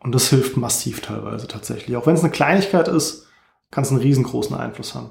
und 0.00 0.14
das 0.14 0.30
hilft 0.30 0.56
massiv 0.56 1.00
teilweise 1.00 1.48
tatsächlich. 1.48 1.96
Auch 1.96 2.06
wenn 2.06 2.14
es 2.14 2.22
eine 2.22 2.30
Kleinigkeit 2.30 2.88
ist, 2.88 3.26
kann 3.70 3.82
es 3.82 3.90
einen 3.90 4.00
riesengroßen 4.00 4.56
Einfluss 4.56 4.94
haben. 4.94 5.10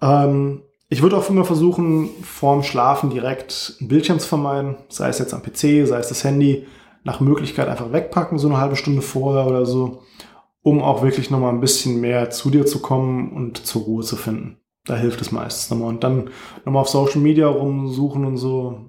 Ähm, 0.00 0.62
ich 0.88 1.02
würde 1.02 1.16
auch 1.16 1.28
immer 1.30 1.44
versuchen, 1.44 2.10
vorm 2.22 2.62
Schlafen 2.62 3.10
direkt 3.10 3.76
ein 3.80 3.88
Bildschirm 3.88 4.18
zu 4.18 4.28
vermeiden, 4.28 4.76
sei 4.88 5.08
es 5.08 5.18
jetzt 5.18 5.34
am 5.34 5.42
PC, 5.42 5.86
sei 5.86 5.98
es 5.98 6.08
das 6.08 6.24
Handy, 6.24 6.66
nach 7.04 7.20
Möglichkeit 7.20 7.68
einfach 7.68 7.92
wegpacken, 7.92 8.38
so 8.38 8.48
eine 8.48 8.58
halbe 8.58 8.76
Stunde 8.76 9.02
vorher 9.02 9.46
oder 9.46 9.66
so, 9.66 10.02
um 10.62 10.82
auch 10.82 11.02
wirklich 11.02 11.30
nochmal 11.30 11.52
ein 11.52 11.60
bisschen 11.60 12.00
mehr 12.00 12.30
zu 12.30 12.50
dir 12.50 12.66
zu 12.66 12.80
kommen 12.80 13.32
und 13.32 13.66
zur 13.66 13.82
Ruhe 13.82 14.02
zu 14.02 14.16
finden. 14.16 14.58
Da 14.86 14.96
hilft 14.96 15.20
es 15.20 15.30
meistens 15.30 15.70
nochmal. 15.70 15.88
Und 15.88 16.02
dann 16.02 16.30
nochmal 16.64 16.82
auf 16.82 16.88
Social 16.88 17.20
Media 17.20 17.46
rumsuchen 17.46 18.24
und 18.24 18.38
so, 18.38 18.86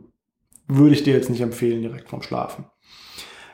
würde 0.68 0.96
ich 0.96 1.04
dir 1.04 1.14
jetzt 1.14 1.30
nicht 1.30 1.42
empfehlen, 1.42 1.82
direkt 1.82 2.10
vorm 2.10 2.24
Schlafen. 2.24 2.66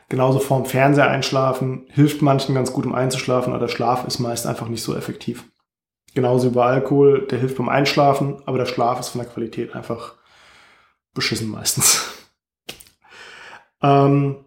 Genauso 0.10 0.40
vorm 0.40 0.66
Fernseher 0.66 1.10
einschlafen, 1.10 1.86
hilft 1.90 2.22
manchen 2.22 2.54
ganz 2.54 2.74
gut, 2.74 2.86
um 2.86 2.94
einzuschlafen, 2.94 3.54
aber 3.54 3.66
der 3.66 3.72
Schlaf 3.72 4.06
ist 4.06 4.20
meist 4.20 4.46
einfach 4.46 4.68
nicht 4.68 4.84
so 4.84 4.96
effektiv. 4.96 5.46
Genauso 6.14 6.52
bei 6.52 6.66
Alkohol, 6.66 7.28
der 7.28 7.40
hilft 7.40 7.58
beim 7.58 7.70
Einschlafen, 7.70 8.42
aber 8.46 8.58
der 8.58 8.66
Schlaf 8.66 9.00
ist 9.00 9.10
von 9.10 9.22
der 9.22 9.30
Qualität 9.30 9.74
einfach 9.74 10.16
beschissen 11.14 11.50
meistens. 11.50 12.14
ähm, 13.82 14.44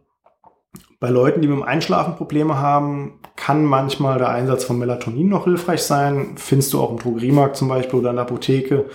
bei 1.05 1.11
Leuten, 1.11 1.43
die 1.43 1.49
mit 1.49 1.59
dem 1.59 1.63
Einschlafen 1.63 2.17
Probleme 2.17 2.57
haben, 2.57 3.21
kann 3.37 3.63
manchmal 3.63 4.17
der 4.17 4.31
Einsatz 4.31 4.65
von 4.65 4.79
Melatonin 4.79 5.29
noch 5.29 5.45
hilfreich 5.45 5.83
sein. 5.83 6.37
Findest 6.37 6.73
du 6.73 6.81
auch 6.81 6.91
im 6.91 6.99
Drogeriemarkt 6.99 7.57
zum 7.57 7.69
Beispiel 7.69 7.99
oder 7.99 8.09
in 8.09 8.17
der 8.17 8.25
Apotheke 8.25 8.87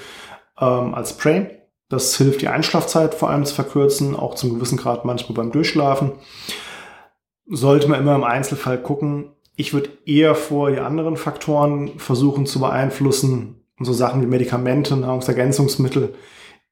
ähm, 0.59 0.95
als 0.95 1.11
Spray. 1.11 1.51
Das 1.87 2.17
hilft 2.17 2.41
die 2.41 2.47
Einschlafzeit 2.47 3.13
vor 3.13 3.29
allem 3.29 3.45
zu 3.45 3.53
verkürzen, 3.53 4.15
auch 4.15 4.33
zum 4.33 4.55
gewissen 4.55 4.79
Grad 4.79 5.05
manchmal 5.05 5.35
beim 5.35 5.51
Durchschlafen. 5.51 6.13
Sollte 7.45 7.87
man 7.87 7.99
immer 7.99 8.15
im 8.15 8.23
Einzelfall 8.23 8.81
gucken. 8.81 9.35
Ich 9.55 9.75
würde 9.75 9.91
eher 10.07 10.33
vor 10.33 10.71
die 10.71 10.79
anderen 10.79 11.15
Faktoren 11.15 11.99
versuchen 11.99 12.47
zu 12.47 12.59
beeinflussen. 12.59 13.67
Und 13.77 13.85
so 13.85 13.93
Sachen 13.93 14.23
wie 14.23 14.25
Medikamente, 14.25 14.97
Nahrungsergänzungsmittel, 14.97 16.15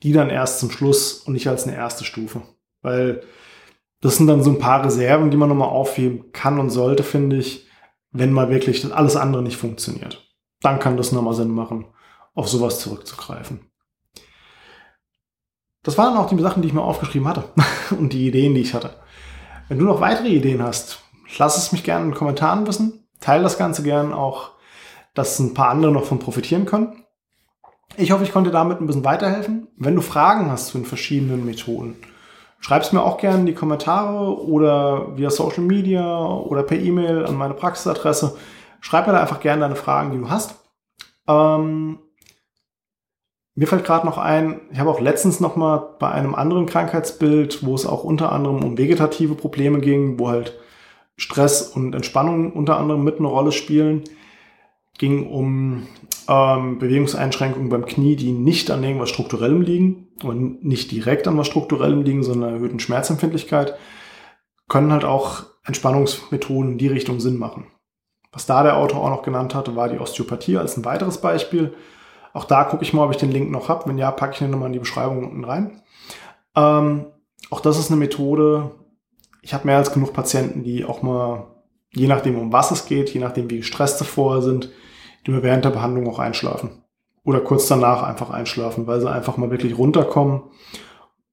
die 0.01 0.13
dann 0.13 0.31
erst 0.31 0.61
zum 0.61 0.71
Schluss 0.71 1.19
und 1.27 1.33
nicht 1.33 1.47
als 1.47 1.67
eine 1.67 1.75
erste 1.75 2.05
Stufe. 2.05 2.41
Weil 2.81 3.21
das 4.01 4.17
sind 4.17 4.27
dann 4.27 4.43
so 4.43 4.51
ein 4.51 4.59
paar 4.59 4.83
Reserven, 4.83 5.31
die 5.31 5.37
man 5.37 5.49
nochmal 5.49 5.69
aufheben 5.69 6.31
kann 6.31 6.59
und 6.59 6.69
sollte, 6.69 7.03
finde 7.03 7.37
ich, 7.37 7.67
wenn 8.11 8.31
mal 8.31 8.49
wirklich 8.49 8.93
alles 8.93 9.15
andere 9.15 9.41
nicht 9.41 9.57
funktioniert. 9.57 10.23
Dann 10.61 10.79
kann 10.79 10.97
das 10.97 11.11
nochmal 11.11 11.33
Sinn 11.33 11.51
machen, 11.51 11.85
auf 12.33 12.47
sowas 12.47 12.79
zurückzugreifen. 12.79 13.71
Das 15.83 15.97
waren 15.97 16.17
auch 16.17 16.29
die 16.29 16.39
Sachen, 16.41 16.61
die 16.61 16.67
ich 16.67 16.73
mir 16.73 16.81
aufgeschrieben 16.81 17.27
hatte 17.27 17.45
und 17.97 18.13
die 18.13 18.27
Ideen, 18.27 18.53
die 18.53 18.61
ich 18.61 18.73
hatte. 18.73 18.95
Wenn 19.67 19.79
du 19.79 19.85
noch 19.85 20.01
weitere 20.01 20.29
Ideen 20.29 20.61
hast, 20.61 20.99
lass 21.37 21.57
es 21.57 21.71
mich 21.71 21.83
gerne 21.83 22.05
in 22.05 22.11
den 22.11 22.17
Kommentaren 22.17 22.67
wissen. 22.67 23.07
Teile 23.19 23.43
das 23.43 23.57
Ganze 23.57 23.83
gerne 23.83 24.15
auch, 24.15 24.51
dass 25.13 25.39
ein 25.39 25.53
paar 25.53 25.69
andere 25.69 25.91
noch 25.91 26.05
von 26.05 26.19
profitieren 26.19 26.65
können. 26.65 27.03
Ich 27.95 28.11
hoffe, 28.11 28.23
ich 28.23 28.31
konnte 28.31 28.51
damit 28.51 28.79
ein 28.79 28.85
bisschen 28.85 29.05
weiterhelfen. 29.05 29.67
Wenn 29.77 29.95
du 29.95 30.01
Fragen 30.01 30.51
hast 30.51 30.67
zu 30.67 30.77
den 30.77 30.85
verschiedenen 30.85 31.45
Methoden, 31.45 31.95
schreib 32.59 32.81
es 32.83 32.91
mir 32.93 33.03
auch 33.03 33.17
gerne 33.17 33.39
in 33.39 33.45
die 33.45 33.53
Kommentare 33.53 34.41
oder 34.43 35.17
via 35.17 35.29
Social 35.29 35.63
Media 35.63 36.25
oder 36.25 36.63
per 36.63 36.79
E-Mail 36.79 37.25
an 37.25 37.35
meine 37.35 37.53
Praxisadresse. 37.53 38.35
Schreib 38.81 39.07
mir 39.07 39.13
da 39.13 39.21
einfach 39.21 39.39
gerne 39.39 39.61
deine 39.61 39.75
Fragen, 39.75 40.11
die 40.11 40.17
du 40.17 40.29
hast. 40.29 40.55
Ähm, 41.27 41.99
mir 43.55 43.67
fällt 43.67 43.85
gerade 43.85 44.05
noch 44.05 44.17
ein, 44.17 44.61
ich 44.71 44.79
habe 44.79 44.91
auch 44.91 44.99
letztens 44.99 45.39
noch 45.39 45.55
mal 45.55 45.95
bei 45.99 46.11
einem 46.11 46.35
anderen 46.35 46.67
Krankheitsbild, 46.67 47.65
wo 47.65 47.73
es 47.73 47.87
auch 47.87 48.03
unter 48.03 48.31
anderem 48.31 48.63
um 48.63 48.77
vegetative 48.77 49.33
Probleme 49.33 49.79
ging, 49.79 50.19
wo 50.19 50.29
halt 50.29 50.59
Stress 51.15 51.63
und 51.63 51.95
Entspannung 51.95 52.53
unter 52.53 52.77
anderem 52.77 53.03
mit 53.03 53.17
eine 53.17 53.27
Rolle 53.27 53.51
spielen, 53.51 54.03
ging 54.99 55.27
um 55.27 55.87
ähm, 56.27 56.77
Bewegungseinschränkungen 56.77 57.69
beim 57.69 57.85
Knie, 57.85 58.15
die 58.15 58.31
nicht 58.31 58.69
an 58.69 58.83
irgendwas 58.83 59.09
Strukturellem 59.09 59.61
liegen 59.61 60.06
und 60.23 60.63
nicht 60.63 60.91
direkt 60.91 61.27
an 61.27 61.37
was 61.37 61.47
Strukturellem 61.47 62.03
liegen, 62.03 62.23
sondern 62.23 62.53
erhöhten 62.53 62.79
Schmerzempfindlichkeit, 62.79 63.75
können 64.67 64.91
halt 64.91 65.05
auch 65.05 65.45
Entspannungsmethoden 65.65 66.73
in 66.73 66.77
die 66.77 66.87
Richtung 66.87 67.19
Sinn 67.19 67.37
machen. 67.37 67.67
Was 68.31 68.45
da 68.45 68.63
der 68.63 68.77
Autor 68.77 69.01
auch 69.03 69.09
noch 69.09 69.23
genannt 69.23 69.55
hatte, 69.55 69.75
war 69.75 69.89
die 69.89 69.99
Osteopathie 69.99 70.57
als 70.57 70.77
ein 70.77 70.85
weiteres 70.85 71.19
Beispiel. 71.19 71.73
Auch 72.33 72.43
da 72.43 72.65
gucke 72.65 72.83
ich 72.83 72.93
mal, 72.93 73.05
ob 73.05 73.11
ich 73.11 73.17
den 73.17 73.31
Link 73.31 73.49
noch 73.49 73.69
habe. 73.69 73.89
Wenn 73.89 73.97
ja, 73.97 74.11
packe 74.11 74.33
ich 74.33 74.39
den 74.39 74.51
nochmal 74.51 74.67
in 74.67 74.73
die 74.73 74.79
Beschreibung 74.79 75.23
unten 75.23 75.43
rein. 75.43 75.81
Ähm, 76.55 77.07
auch 77.49 77.61
das 77.61 77.79
ist 77.79 77.89
eine 77.89 77.99
Methode. 77.99 78.71
Ich 79.41 79.53
habe 79.53 79.65
mehr 79.65 79.77
als 79.77 79.93
genug 79.93 80.13
Patienten, 80.13 80.63
die 80.63 80.85
auch 80.85 81.01
mal, 81.01 81.47
je 81.91 82.07
nachdem 82.07 82.37
um 82.37 82.51
was 82.51 82.71
es 82.71 82.85
geht, 82.85 83.09
je 83.09 83.19
nachdem 83.19 83.49
wie 83.49 83.57
gestresst 83.57 83.99
sie 83.99 84.05
vorher 84.05 84.41
sind, 84.41 84.71
die 85.25 85.31
mir 85.31 85.43
während 85.43 85.65
der 85.65 85.71
Behandlung 85.71 86.07
auch 86.07 86.19
einschlafen. 86.19 86.83
Oder 87.27 87.41
kurz 87.41 87.67
danach 87.67 88.03
einfach 88.03 88.29
einschlafen, 88.29 88.87
weil 88.87 89.01
sie 89.01 89.11
einfach 89.11 89.35
mal 89.35 89.51
wirklich 89.51 89.77
runterkommen 89.77 90.43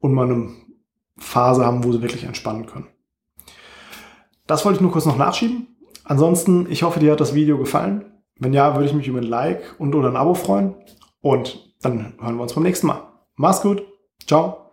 und 0.00 0.12
mal 0.12 0.26
eine 0.26 0.48
Phase 1.16 1.64
haben, 1.64 1.84
wo 1.84 1.92
sie 1.92 2.02
wirklich 2.02 2.24
entspannen 2.24 2.66
können. 2.66 2.88
Das 4.48 4.64
wollte 4.64 4.78
ich 4.78 4.82
nur 4.82 4.90
kurz 4.90 5.06
noch 5.06 5.16
nachschieben. 5.16 5.68
Ansonsten, 6.02 6.66
ich 6.68 6.82
hoffe, 6.82 6.98
dir 6.98 7.12
hat 7.12 7.20
das 7.20 7.36
Video 7.36 7.58
gefallen. 7.58 8.12
Wenn 8.40 8.52
ja, 8.52 8.74
würde 8.74 8.86
ich 8.86 8.92
mich 8.92 9.06
über 9.06 9.20
ein 9.20 9.22
Like 9.22 9.76
und 9.78 9.94
oder 9.94 10.08
ein 10.08 10.16
Abo 10.16 10.34
freuen. 10.34 10.74
Und 11.20 11.72
dann 11.80 12.14
hören 12.20 12.34
wir 12.34 12.42
uns 12.42 12.54
beim 12.54 12.64
nächsten 12.64 12.88
Mal. 12.88 13.02
Mach's 13.36 13.62
gut. 13.62 13.84
Ciao. 14.26 14.63